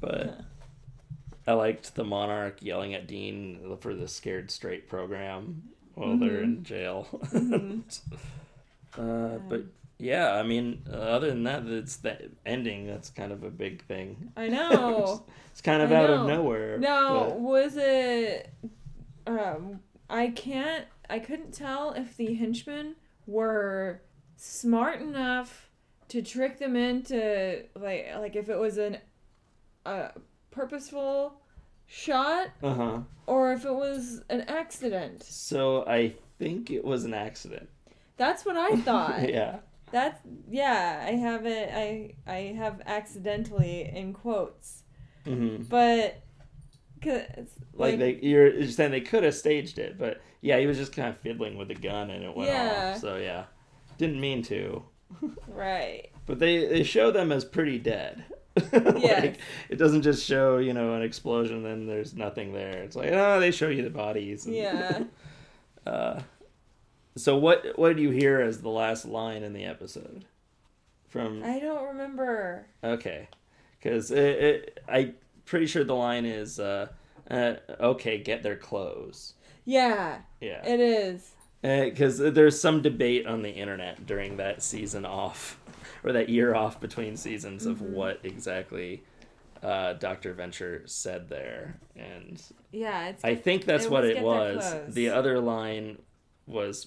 But 0.00 0.26
Yeah. 0.26 0.40
I 1.46 1.52
liked 1.54 1.94
the 1.94 2.04
Monarch 2.04 2.58
yelling 2.62 2.92
at 2.94 3.06
Dean 3.06 3.78
for 3.80 3.94
the 3.94 4.06
Scared 4.06 4.50
Straight 4.50 4.86
program 4.88 5.62
while 5.94 6.18
they're 6.18 6.40
Mhm. 6.40 6.44
in 6.44 6.62
jail. 6.64 7.06
Mhm. 7.32 7.82
Uh, 8.96 9.38
but 9.48 9.64
yeah, 9.98 10.32
I 10.34 10.42
mean, 10.44 10.84
uh, 10.88 10.96
other 10.96 11.28
than 11.28 11.42
that, 11.44 11.66
it's 11.66 11.96
the 11.96 12.30
ending. 12.46 12.86
That's 12.86 13.10
kind 13.10 13.32
of 13.32 13.42
a 13.42 13.50
big 13.50 13.84
thing. 13.86 14.32
I 14.36 14.48
know. 14.56 15.24
It's 15.50 15.60
kind 15.60 15.82
of 15.82 15.90
I 15.92 15.96
out 15.96 16.10
of 16.10 16.26
nowhere. 16.26 16.78
No, 16.78 17.26
but- 17.30 17.40
was 17.40 17.76
it? 17.76 18.52
Um, 19.26 19.80
I 20.08 20.28
can't. 20.28 20.86
I 21.10 21.18
couldn't 21.18 21.52
tell 21.52 21.92
if 21.92 22.16
the 22.16 22.34
henchmen 22.34 22.94
were 23.26 24.02
smart 24.36 25.00
enough 25.02 25.70
to 26.08 26.22
trick 26.22 26.58
them 26.58 26.76
into 26.76 27.64
like 27.76 28.06
like 28.18 28.36
if 28.36 28.48
it 28.48 28.56
was 28.58 28.78
an 28.78 28.98
a 29.84 30.10
purposeful 30.50 31.40
shot 31.86 32.48
Uh 32.62 32.74
huh. 32.74 32.98
or 33.26 33.52
if 33.52 33.64
it 33.64 33.74
was 33.74 34.22
an 34.30 34.42
accident. 34.42 35.22
So 35.24 35.84
I 35.86 36.14
think 36.38 36.70
it 36.70 36.84
was 36.84 37.04
an 37.04 37.14
accident. 37.14 37.68
That's 38.18 38.44
what 38.44 38.56
I 38.58 38.76
thought. 38.82 39.28
yeah. 39.28 39.60
That's 39.90 40.20
yeah. 40.50 41.02
I 41.06 41.12
have 41.12 41.46
it. 41.46 41.70
I 41.74 42.12
I 42.30 42.52
have 42.58 42.82
accidentally 42.84 43.90
in 43.94 44.12
quotes, 44.12 44.82
hmm 45.24 45.62
but. 45.68 46.20
Cause, 47.00 47.22
Like, 47.74 47.96
they, 48.00 48.18
you're 48.20 48.66
saying 48.66 48.90
they 48.90 49.00
could 49.00 49.22
have 49.22 49.36
staged 49.36 49.78
it, 49.78 49.96
but 49.96 50.20
yeah, 50.40 50.58
he 50.58 50.66
was 50.66 50.76
just 50.76 50.92
kind 50.92 51.08
of 51.08 51.16
fiddling 51.16 51.56
with 51.56 51.68
the 51.68 51.76
gun 51.76 52.10
and 52.10 52.24
it 52.24 52.36
went 52.36 52.50
Yeah. 52.50 52.90
off. 52.96 53.00
So 53.00 53.16
yeah, 53.18 53.44
didn't 53.98 54.20
mean 54.20 54.42
to. 54.44 54.82
right. 55.46 56.08
But 56.26 56.40
they 56.40 56.66
they 56.66 56.82
show 56.82 57.12
them 57.12 57.30
as 57.30 57.44
pretty 57.44 57.78
dead. 57.78 58.24
Yes. 58.72 59.22
like 59.22 59.38
it 59.68 59.76
doesn't 59.76 60.02
just 60.02 60.26
show 60.26 60.58
you 60.58 60.72
know 60.72 60.94
an 60.94 61.02
explosion 61.02 61.62
then 61.62 61.86
there's 61.86 62.14
nothing 62.14 62.52
there. 62.52 62.82
It's 62.82 62.96
like 62.96 63.12
oh 63.12 63.38
they 63.38 63.52
show 63.52 63.68
you 63.68 63.82
the 63.84 63.90
bodies. 63.90 64.46
and- 64.46 64.54
Yeah. 64.56 65.04
uh, 65.86 66.20
so 67.20 67.36
what 67.36 67.78
what 67.78 67.88
did 67.88 68.00
you 68.02 68.10
hear 68.10 68.40
as 68.40 68.60
the 68.60 68.68
last 68.68 69.04
line 69.04 69.42
in 69.42 69.52
the 69.52 69.64
episode? 69.64 70.24
From 71.08 71.42
I 71.42 71.58
don't 71.58 71.86
remember. 71.88 72.66
okay, 72.84 73.28
because 73.78 74.12
I 74.12 75.12
pretty 75.46 75.66
sure 75.66 75.84
the 75.84 75.94
line 75.94 76.26
is 76.26 76.60
uh, 76.60 76.88
uh, 77.30 77.54
okay 77.80 78.18
get 78.18 78.42
their 78.42 78.56
clothes. 78.56 79.34
Yeah, 79.64 80.18
Yeah. 80.40 80.66
it 80.66 80.80
is. 80.80 81.30
because 81.62 82.18
there's 82.18 82.60
some 82.60 82.82
debate 82.82 83.26
on 83.26 83.42
the 83.42 83.50
internet 83.50 84.06
during 84.06 84.36
that 84.36 84.62
season 84.62 85.04
off 85.04 85.58
or 86.04 86.12
that 86.12 86.28
year 86.28 86.54
off 86.54 86.80
between 86.80 87.16
seasons 87.16 87.66
of 87.66 87.78
Mhm. 87.78 87.90
what 87.90 88.20
exactly 88.22 89.02
uh, 89.62 89.94
Dr. 89.94 90.34
Venture 90.34 90.82
said 90.86 91.28
there, 91.28 91.80
and 91.96 92.40
Yeah, 92.70 93.08
it's 93.08 93.24
I 93.24 93.34
think 93.34 93.64
that's 93.64 93.86
it 93.86 93.90
what 93.90 94.04
it 94.04 94.22
was. 94.22 94.58
clothes. 94.70 94.94
The 94.94 95.08
other 95.08 95.40
line 95.40 95.98
was 96.46 96.86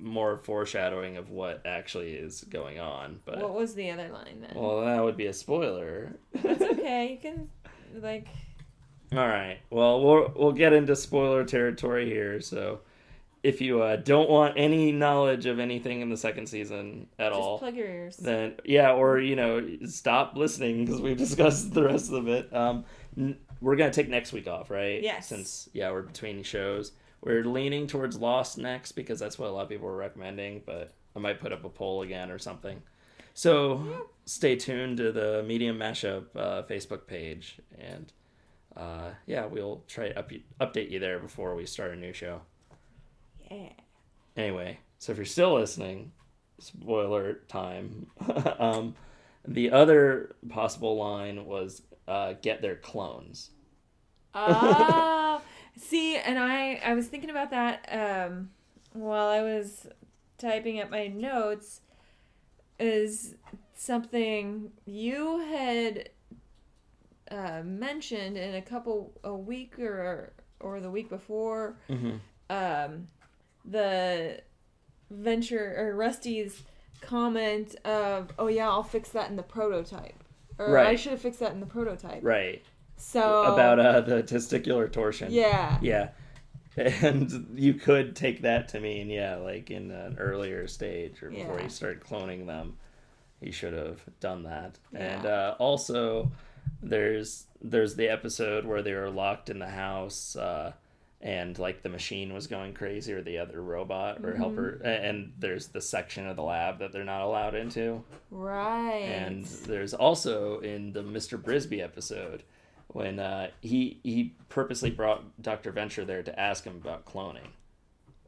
more 0.00 0.36
foreshadowing 0.36 1.16
of 1.16 1.30
what 1.30 1.62
actually 1.66 2.12
is 2.12 2.42
going 2.44 2.78
on, 2.78 3.20
but 3.24 3.40
what 3.40 3.54
was 3.54 3.74
the 3.74 3.90
other 3.90 4.08
line 4.08 4.40
then? 4.40 4.52
well, 4.54 4.84
that 4.84 5.02
would 5.02 5.16
be 5.16 5.26
a 5.26 5.32
spoiler. 5.32 6.16
it's 6.32 6.62
okay. 6.72 7.12
You 7.12 7.18
can 7.30 7.48
like 8.00 8.28
All 9.12 9.26
right. 9.26 9.58
Well, 9.70 10.02
we'll 10.04 10.32
we'll 10.36 10.52
get 10.52 10.72
into 10.72 10.94
spoiler 10.94 11.44
territory 11.44 12.06
here. 12.06 12.40
So, 12.40 12.80
if 13.42 13.60
you 13.60 13.82
uh, 13.82 13.96
don't 13.96 14.28
want 14.28 14.54
any 14.56 14.92
knowledge 14.92 15.46
of 15.46 15.58
anything 15.58 16.00
in 16.00 16.10
the 16.10 16.16
second 16.16 16.48
season 16.48 17.06
at 17.18 17.32
all. 17.32 17.38
just 17.38 17.48
all, 17.48 17.58
plug 17.58 17.76
your 17.76 17.86
ears. 17.88 18.16
then 18.18 18.54
yeah, 18.64 18.92
or 18.92 19.18
you 19.18 19.34
know, 19.36 19.66
stop 19.86 20.36
listening 20.36 20.84
because 20.84 21.00
we've 21.00 21.16
discussed 21.26 21.72
the 21.74 21.82
rest 21.84 22.12
of 22.12 22.28
it. 22.28 22.54
Um, 22.54 22.84
n- 23.16 23.38
we're 23.60 23.76
gonna 23.76 23.92
take 23.92 24.08
next 24.08 24.32
week 24.32 24.46
off, 24.46 24.70
right? 24.70 25.02
Yes. 25.02 25.26
Since 25.28 25.68
yeah, 25.72 25.90
we're 25.90 26.02
between 26.02 26.42
shows. 26.44 26.92
We're 27.20 27.44
leaning 27.44 27.86
towards 27.86 28.16
Lost 28.16 28.58
next 28.58 28.92
because 28.92 29.18
that's 29.18 29.38
what 29.38 29.48
a 29.48 29.52
lot 29.52 29.62
of 29.62 29.68
people 29.68 29.88
are 29.88 29.96
recommending. 29.96 30.62
But 30.64 30.92
I 31.16 31.18
might 31.18 31.40
put 31.40 31.52
up 31.52 31.64
a 31.64 31.68
poll 31.68 32.02
again 32.02 32.30
or 32.30 32.38
something. 32.38 32.82
So 33.34 34.08
stay 34.24 34.56
tuned 34.56 34.96
to 34.96 35.12
the 35.12 35.44
Medium 35.46 35.78
Mashup 35.78 36.24
uh, 36.34 36.62
Facebook 36.64 37.06
page, 37.06 37.58
and 37.78 38.12
uh, 38.76 39.10
yeah, 39.26 39.46
we'll 39.46 39.84
try 39.86 40.08
to 40.08 40.18
up- 40.18 40.30
update 40.60 40.90
you 40.90 40.98
there 40.98 41.18
before 41.20 41.54
we 41.54 41.64
start 41.64 41.92
a 41.92 41.96
new 41.96 42.12
show. 42.12 42.40
yeah. 43.50 43.70
Anyway, 44.36 44.78
so 44.98 45.12
if 45.12 45.18
you're 45.18 45.24
still 45.24 45.54
listening, 45.54 46.12
spoiler 46.58 47.40
time. 47.48 48.06
um, 48.58 48.94
the 49.46 49.70
other 49.70 50.36
possible 50.48 50.96
line 50.96 51.44
was 51.46 51.82
uh, 52.06 52.34
get 52.42 52.62
their 52.62 52.76
clones. 52.76 53.50
Oh, 54.34 55.40
see, 55.78 56.16
and 56.16 56.38
I 56.38 56.74
I 56.84 56.94
was 56.94 57.06
thinking 57.08 57.30
about 57.30 57.50
that 57.50 57.88
um 57.90 58.50
while 58.92 59.28
I 59.28 59.42
was 59.42 59.86
typing 60.38 60.80
up 60.80 60.90
my 60.90 61.06
notes. 61.08 61.80
Is 62.80 63.34
something 63.74 64.70
you 64.86 65.40
had 65.40 66.10
uh, 67.28 67.62
mentioned 67.64 68.36
in 68.36 68.54
a 68.54 68.62
couple 68.62 69.18
a 69.24 69.34
week 69.34 69.78
or 69.80 70.32
or 70.60 70.78
the 70.80 70.90
week 70.90 71.08
before 71.08 71.76
Mm-hmm. 71.88 72.16
um, 72.50 73.06
the 73.64 74.40
venture 75.10 75.74
or 75.76 75.96
Rusty's 75.96 76.62
comment 77.00 77.74
of, 77.84 78.30
"Oh 78.38 78.46
yeah, 78.46 78.68
I'll 78.68 78.84
fix 78.84 79.08
that 79.10 79.28
in 79.28 79.34
the 79.34 79.42
prototype," 79.42 80.22
or 80.56 80.78
I 80.78 80.94
should 80.94 81.10
have 81.12 81.20
fixed 81.20 81.40
that 81.40 81.50
in 81.52 81.58
the 81.58 81.66
prototype. 81.66 82.22
Right. 82.22 82.62
So 82.98 83.44
About 83.44 83.78
uh, 83.80 84.00
the 84.02 84.22
testicular 84.22 84.90
torsion. 84.90 85.32
yeah, 85.32 85.78
Yeah. 85.80 86.08
And 86.76 87.48
you 87.56 87.74
could 87.74 88.14
take 88.14 88.42
that 88.42 88.68
to 88.68 88.80
mean, 88.80 89.10
yeah, 89.10 89.36
like 89.36 89.70
in 89.70 89.90
an 89.90 90.16
earlier 90.18 90.68
stage 90.68 91.20
or 91.22 91.30
before 91.30 91.56
Yeah. 91.56 91.64
you 91.64 91.68
start 91.70 92.04
cloning 92.06 92.46
them, 92.46 92.76
he 93.40 93.50
should 93.50 93.72
have 93.72 94.00
done 94.20 94.44
that. 94.44 94.78
And 94.94 95.26
uh, 95.26 95.56
also, 95.58 96.30
there's 96.82 97.46
there's 97.60 97.96
the 97.96 98.08
episode 98.08 98.64
where 98.64 98.82
they 98.82 98.94
were 98.94 99.10
locked 99.10 99.50
in 99.50 99.58
the 99.58 99.68
house, 99.68 100.36
uh, 100.36 100.72
and 101.20 101.58
like 101.58 101.82
the 101.82 101.88
machine 101.88 102.32
was 102.32 102.46
going 102.46 102.74
crazy, 102.74 103.12
or 103.12 103.22
the 103.22 103.38
other 103.38 103.60
robot 103.60 104.24
or 104.24 104.34
Mhm. 104.34 104.36
helper, 104.36 104.80
and 104.84 105.32
there's 105.40 105.66
the 105.68 105.80
section 105.80 106.28
of 106.28 106.36
the 106.36 106.42
lab 106.44 106.78
that 106.78 106.92
they're 106.92 107.02
not 107.02 107.22
allowed 107.22 107.56
into. 107.56 108.04
right. 108.30 109.02
And 109.02 109.44
there's 109.44 109.94
also 109.94 110.60
in 110.60 110.92
the 110.92 111.02
Mr. 111.02 111.36
Brisby 111.42 111.82
episode 111.82 112.44
when 112.88 113.18
uh, 113.18 113.48
he 113.60 114.00
he 114.02 114.34
purposely 114.48 114.90
brought 114.90 115.40
Dr. 115.42 115.70
Venture 115.72 116.04
there 116.04 116.22
to 116.22 116.38
ask 116.40 116.64
him 116.64 116.76
about 116.76 117.04
cloning. 117.04 117.48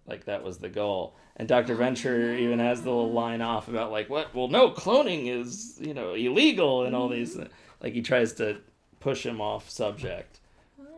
Like 0.06 0.24
that 0.26 0.42
was 0.42 0.58
the 0.58 0.68
goal. 0.68 1.14
And 1.36 1.48
Dr. 1.48 1.74
Venture 1.74 2.34
even 2.34 2.58
has 2.58 2.82
the 2.82 2.90
little 2.90 3.12
line 3.12 3.40
off 3.40 3.68
about 3.68 3.90
like 3.92 4.10
what? 4.10 4.34
Well, 4.34 4.48
no, 4.48 4.70
cloning 4.70 5.28
is, 5.28 5.78
you 5.80 5.94
know, 5.94 6.14
illegal 6.14 6.84
and 6.84 6.94
all 6.94 7.08
these 7.08 7.38
like 7.80 7.92
he 7.94 8.02
tries 8.02 8.32
to 8.34 8.58
push 8.98 9.24
him 9.24 9.40
off 9.40 9.70
subject. 9.70 10.40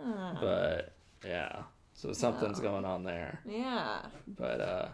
Ah, 0.05 0.37
But 0.41 0.93
yeah. 1.25 1.63
So 1.95 2.13
something's 2.13 2.59
Wow. 2.59 2.71
going 2.71 2.85
on 2.85 3.05
there. 3.05 3.39
yeah. 3.47 4.03
But 4.27 4.61
uh 4.61 4.89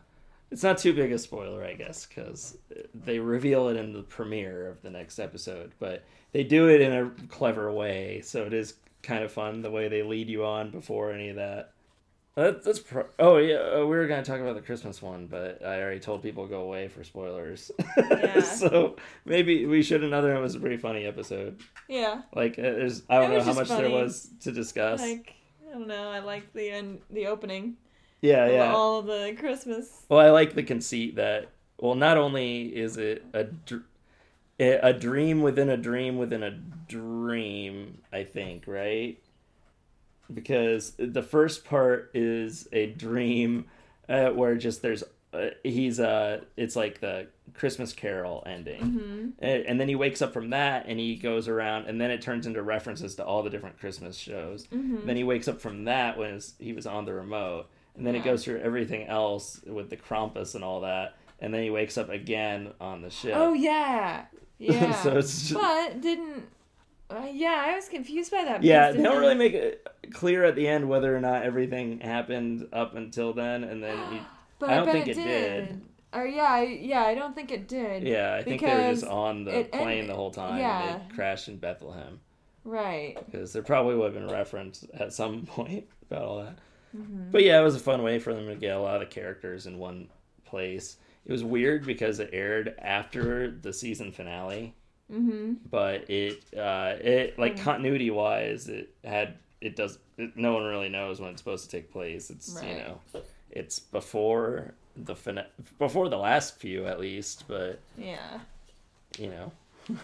It's 0.50 0.62
not 0.62 0.78
too 0.78 0.94
big 0.94 1.12
a 1.12 1.18
spoiler, 1.18 1.62
I 1.64 1.74
guess, 1.74 2.06
because 2.06 2.56
they 2.94 3.18
reveal 3.18 3.68
it 3.68 3.76
in 3.76 3.92
the 3.92 4.02
premiere 4.02 4.66
of 4.68 4.80
the 4.82 4.90
next 4.90 5.18
episode, 5.18 5.72
but 5.78 6.04
they 6.32 6.42
do 6.44 6.68
it 6.68 6.80
in 6.80 6.92
a 6.92 7.10
clever 7.28 7.70
way, 7.70 8.22
so 8.22 8.44
it 8.44 8.54
is 8.54 8.74
kind 9.02 9.22
of 9.22 9.30
fun 9.30 9.62
the 9.62 9.70
way 9.70 9.88
they 9.88 10.02
lead 10.02 10.28
you 10.28 10.44
on 10.44 10.70
before 10.70 11.12
any 11.12 11.28
of 11.28 11.36
that. 11.36 11.72
That, 12.34 12.62
that's 12.62 12.78
pro- 12.78 13.08
oh 13.18 13.38
yeah, 13.38 13.56
uh, 13.56 13.80
we 13.80 13.96
were 13.96 14.06
gonna 14.06 14.24
talk 14.24 14.38
about 14.38 14.54
the 14.54 14.62
Christmas 14.62 15.02
one, 15.02 15.26
but 15.26 15.60
I 15.64 15.82
already 15.82 15.98
told 15.98 16.22
people 16.22 16.46
go 16.46 16.60
away 16.62 16.86
for 16.86 17.02
spoilers. 17.02 17.72
Yeah. 17.98 18.42
so 18.42 18.96
maybe 19.24 19.66
we 19.66 19.82
should 19.82 20.04
another. 20.04 20.34
It 20.36 20.40
was 20.40 20.54
a 20.54 20.60
pretty 20.60 20.76
funny 20.76 21.04
episode. 21.04 21.58
Yeah. 21.88 22.22
Like 22.32 22.58
uh, 22.58 22.62
there's, 22.62 23.02
I 23.10 23.20
don't 23.20 23.32
know 23.32 23.42
how 23.42 23.54
much 23.54 23.68
there 23.68 23.90
was 23.90 24.30
to 24.42 24.52
discuss. 24.52 25.00
Like 25.00 25.34
I 25.68 25.72
don't 25.72 25.88
know. 25.88 26.10
I 26.10 26.20
like 26.20 26.52
the 26.52 26.70
end, 26.70 27.00
the 27.10 27.26
opening. 27.26 27.76
Yeah, 28.20 28.48
yeah. 28.48 28.72
All 28.72 28.98
of 28.98 29.06
the 29.06 29.34
Christmas. 29.38 30.04
Well, 30.08 30.20
I 30.20 30.30
like 30.30 30.54
the 30.54 30.62
conceit 30.62 31.16
that 31.16 31.48
well, 31.80 31.94
not 31.94 32.16
only 32.16 32.74
is 32.76 32.96
it 32.96 33.24
a 33.32 33.44
dr- 33.44 33.84
a 34.60 34.92
dream 34.92 35.40
within 35.42 35.68
a 35.68 35.76
dream 35.76 36.18
within 36.18 36.42
a 36.42 36.50
dream, 36.50 37.98
I 38.12 38.24
think, 38.24 38.64
right? 38.66 39.18
Because 40.32 40.92
the 40.98 41.22
first 41.22 41.64
part 41.64 42.10
is 42.12 42.68
a 42.72 42.86
dream 42.86 43.66
uh, 44.08 44.30
where 44.30 44.56
just 44.56 44.82
there's 44.82 45.04
uh, 45.32 45.50
he's 45.62 46.00
uh 46.00 46.40
it's 46.56 46.74
like 46.74 47.00
the 47.00 47.28
Christmas 47.54 47.92
Carol 47.92 48.42
ending. 48.46 48.80
Mm-hmm. 48.82 49.28
And, 49.38 49.66
and 49.66 49.80
then 49.80 49.88
he 49.88 49.94
wakes 49.94 50.20
up 50.20 50.32
from 50.32 50.50
that 50.50 50.86
and 50.86 50.98
he 50.98 51.16
goes 51.16 51.48
around 51.48 51.86
and 51.86 52.00
then 52.00 52.10
it 52.10 52.20
turns 52.20 52.46
into 52.46 52.62
references 52.62 53.14
to 53.16 53.24
all 53.24 53.42
the 53.42 53.50
different 53.50 53.78
Christmas 53.78 54.16
shows. 54.16 54.66
Mm-hmm. 54.66 55.06
Then 55.06 55.16
he 55.16 55.24
wakes 55.24 55.48
up 55.48 55.60
from 55.60 55.84
that 55.84 56.18
when 56.18 56.28
it's- 56.30 56.54
he 56.58 56.72
was 56.72 56.86
on 56.86 57.04
the 57.04 57.12
remote, 57.14 57.68
and 57.98 58.06
then 58.06 58.14
it 58.14 58.24
goes 58.24 58.44
through 58.44 58.60
everything 58.60 59.06
else 59.06 59.60
with 59.66 59.90
the 59.90 59.96
Krampus 59.98 60.54
and 60.54 60.64
all 60.64 60.80
that, 60.80 61.16
and 61.40 61.52
then 61.52 61.62
he 61.62 61.68
wakes 61.70 61.98
up 61.98 62.08
again 62.08 62.72
on 62.80 63.02
the 63.02 63.10
ship. 63.10 63.34
Oh 63.36 63.52
yeah. 63.52 64.24
Yeah. 64.60 64.90
so 65.02 65.16
it's 65.18 65.48
just, 65.50 65.54
but 65.54 66.00
didn't. 66.00 66.42
Uh, 67.08 67.28
yeah, 67.32 67.64
I 67.68 67.76
was 67.76 67.88
confused 67.88 68.32
by 68.32 68.42
that. 68.44 68.64
yeah, 68.64 68.90
they 68.90 69.00
don't 69.00 69.20
really 69.20 69.36
make 69.36 69.54
it 69.54 69.86
clear 70.12 70.44
at 70.44 70.56
the 70.56 70.66
end 70.66 70.88
whether 70.88 71.16
or 71.16 71.20
not 71.20 71.44
everything 71.44 72.00
happened 72.00 72.66
up 72.72 72.96
until 72.96 73.32
then, 73.32 73.62
and 73.62 73.80
then 73.82 73.96
he, 74.12 74.20
But 74.58 74.70
I 74.70 74.76
don't 74.78 74.84
bet 74.86 74.94
think 74.94 75.08
it 75.08 75.14
did. 75.14 75.80
Or 76.12 76.26
yeah, 76.26 76.42
I, 76.42 76.62
yeah, 76.64 77.02
I 77.04 77.14
don't 77.14 77.36
think 77.36 77.52
it 77.52 77.68
did. 77.68 78.02
yeah, 78.02 78.34
I 78.34 78.42
think 78.42 78.60
they 78.60 78.74
were 78.74 78.90
just 78.92 79.04
on 79.04 79.44
the 79.44 79.60
it 79.60 79.70
plane 79.72 79.86
ended- 79.90 80.10
the 80.10 80.14
whole 80.16 80.32
time. 80.32 80.58
yeah. 80.58 80.94
and 80.94 81.02
it 81.02 81.14
crashed 81.14 81.46
in 81.48 81.58
Bethlehem 81.58 82.18
Right. 82.64 83.16
because 83.26 83.52
there 83.52 83.62
probably 83.62 83.94
would 83.94 84.12
have 84.12 84.14
been 84.14 84.26
reference 84.28 84.84
at 84.92 85.12
some 85.12 85.42
point 85.46 85.86
about 86.10 86.22
all 86.22 86.38
that. 86.42 86.58
Mm-hmm. 86.96 87.30
But 87.30 87.44
yeah, 87.44 87.60
it 87.60 87.64
was 87.64 87.76
a 87.76 87.80
fun 87.80 88.02
way 88.02 88.18
for 88.18 88.34
them 88.34 88.46
to 88.46 88.54
get 88.54 88.76
a 88.76 88.80
lot 88.80 89.02
of 89.02 89.10
characters 89.10 89.66
in 89.66 89.78
one 89.78 90.08
place. 90.44 90.96
It 91.26 91.32
was 91.32 91.44
weird 91.44 91.84
because 91.84 92.20
it 92.20 92.30
aired 92.32 92.74
after 92.78 93.50
the 93.50 93.72
season 93.72 94.12
finale, 94.12 94.74
Mm-hmm. 95.12 95.54
but 95.70 96.08
it 96.10 96.42
uh, 96.54 96.94
it 97.00 97.38
like 97.38 97.56
Mm. 97.56 97.60
continuity 97.62 98.10
wise, 98.10 98.68
it 98.68 98.90
had 99.04 99.34
it 99.60 99.74
does 99.74 99.98
it, 100.18 100.36
no 100.36 100.52
one 100.52 100.64
really 100.64 100.88
knows 100.90 101.18
when 101.20 101.30
it's 101.30 101.40
supposed 101.40 101.64
to 101.64 101.70
take 101.70 101.90
place. 101.90 102.28
It's 102.30 102.60
you 102.62 102.74
know, 102.74 103.00
it's 103.50 103.78
before 103.78 104.74
the 104.96 105.14
fina- 105.16 105.46
before 105.78 106.08
the 106.10 106.18
last 106.18 106.56
few 106.58 106.86
at 106.86 107.00
least, 107.00 107.44
but 107.48 107.80
Yeah. 107.96 108.40
you 109.18 109.30
know. 109.30 109.52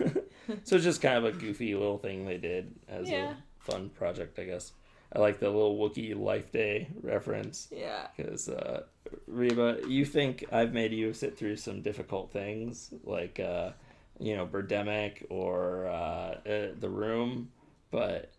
so 0.65 0.77
it's 0.77 0.85
just 0.85 1.03
kind 1.03 1.19
of 1.19 1.25
a 1.27 1.33
goofy 1.39 1.75
little 1.75 1.99
thing 1.99 2.25
they 2.25 2.39
did 2.39 2.75
as 2.89 3.11
Yeah. 3.11 3.33
a 3.33 3.63
fun 3.63 3.91
project, 3.91 4.39
I 4.39 4.45
guess. 4.45 4.73
I 5.15 5.19
like 5.21 5.39
the 5.39 5.49
little 5.49 5.77
Wookiee 5.79 6.19
Life 6.19 6.51
Day 6.51 6.89
reference 7.03 7.69
Yeah. 7.71 8.09
because 8.17 8.49
uh, 8.49 8.83
Reba, 9.27 9.79
you 9.89 10.05
think 10.05 10.45
I've 10.53 10.73
made 10.73 10.93
you 10.93 11.13
sit 11.13 11.37
through 11.39 11.57
some 11.57 11.83
difficult 11.83 12.33
things 12.33 12.93
like 13.05 13.39
uh, 13.39 13.71
you 14.19 14.37
know 14.37 14.47
Birdemic 14.47 15.25
or 15.31 15.87
uh, 15.87 16.49
uh, 16.49 16.69
The 16.81 16.89
Room, 16.89 17.51
but 17.91 18.33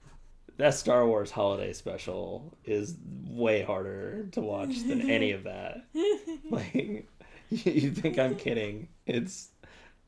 that 0.58 0.74
Star 0.74 1.06
Wars 1.08 1.32
holiday 1.32 1.74
special 1.74 2.58
is 2.66 2.96
way 3.28 3.62
harder 3.62 4.26
to 4.32 4.42
watch 4.42 4.84
than 4.84 5.10
any 5.10 5.32
of 5.32 5.44
that. 5.44 5.86
Like 6.50 7.08
you 7.50 7.92
think 7.92 8.20
I'm 8.20 8.36
kidding? 8.36 8.88
It's 9.06 9.50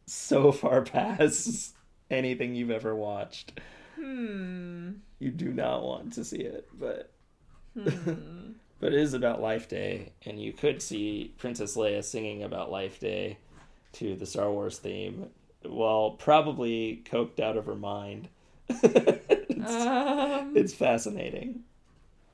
so 0.06 0.51
far 0.51 0.82
past 0.84 1.75
anything 2.10 2.56
you've 2.56 2.71
ever 2.71 2.95
watched. 2.95 3.60
Hmm. 3.95 4.91
You 5.19 5.32
do 5.32 5.51
not 5.51 5.84
want 5.84 6.13
to 6.13 6.23
see 6.23 6.38
it, 6.41 6.67
but 6.80 7.12
Hmm. 7.75 8.51
but 8.80 8.93
it 8.93 8.99
is 8.99 9.13
about 9.13 9.41
Life 9.41 9.67
Day, 9.69 10.12
and 10.25 10.41
you 10.41 10.51
could 10.53 10.82
see 10.82 11.34
Princess 11.38 11.75
Leia 11.75 12.03
singing 12.03 12.43
about 12.43 12.71
Life 12.71 12.99
Day 12.99 13.38
to 13.93 14.15
the 14.15 14.25
Star 14.25 14.51
Wars 14.51 14.77
theme, 14.80 15.27
while 15.63 16.12
probably 16.12 17.03
coked 17.06 17.39
out 17.39 17.58
of 17.58 17.65
her 17.67 17.75
mind. 17.75 18.30
it's, 18.69 19.71
um. 19.71 20.53
it's 20.56 20.73
fascinating. 20.73 21.62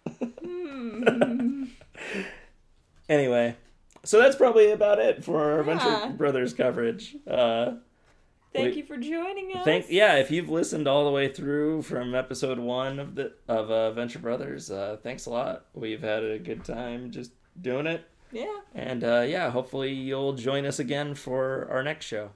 hmm. 0.10 1.63
Anyway, 3.10 3.56
so 4.04 4.17
that's 4.19 4.36
probably 4.38 4.72
about 4.72 4.98
it 4.98 5.24
for 5.24 5.52
our 5.52 5.58
Yeah. 5.58 5.63
Venture 5.63 6.13
Brothers 6.17 6.54
coverage. 6.54 7.15
Uh, 7.28 7.74
Thank 8.54 8.76
We- 8.76 8.82
you 8.82 8.86
for 8.86 8.98
joining 8.98 9.56
us. 9.56 9.66
Thank 9.66 9.86
yeah, 9.89 10.16
if 10.16 10.30
you've 10.30 10.50
listened 10.50 10.88
all 10.88 11.06
the 11.06 11.12
way 11.12 11.28
through 11.28 11.82
from 11.82 12.13
episode 12.13 12.60
one 12.60 13.00
of 13.00 13.16
the 13.16 13.34
of 13.48 13.72
uh, 13.72 13.92
Venture 13.92 14.20
Brothers, 14.20 14.70
uh, 14.70 14.98
thanks 15.02 15.26
a 15.26 15.30
lot. 15.32 15.66
We've 15.74 16.02
had 16.02 16.24
a 16.24 16.38
good 16.39 16.63
time 16.63 17.12
just 17.12 17.32
doing 17.60 17.88
it, 17.88 18.06
Yeah. 18.32 18.60
and 18.76 19.04
uh, 19.04 19.26
yeah, 19.28 19.50
hopefully 19.52 19.92
you'll 19.92 20.34
join 20.34 20.66
us 20.66 20.78
again 20.80 21.16
for 21.16 21.68
our 21.72 21.82
next 21.84 22.06
show. 22.06 22.32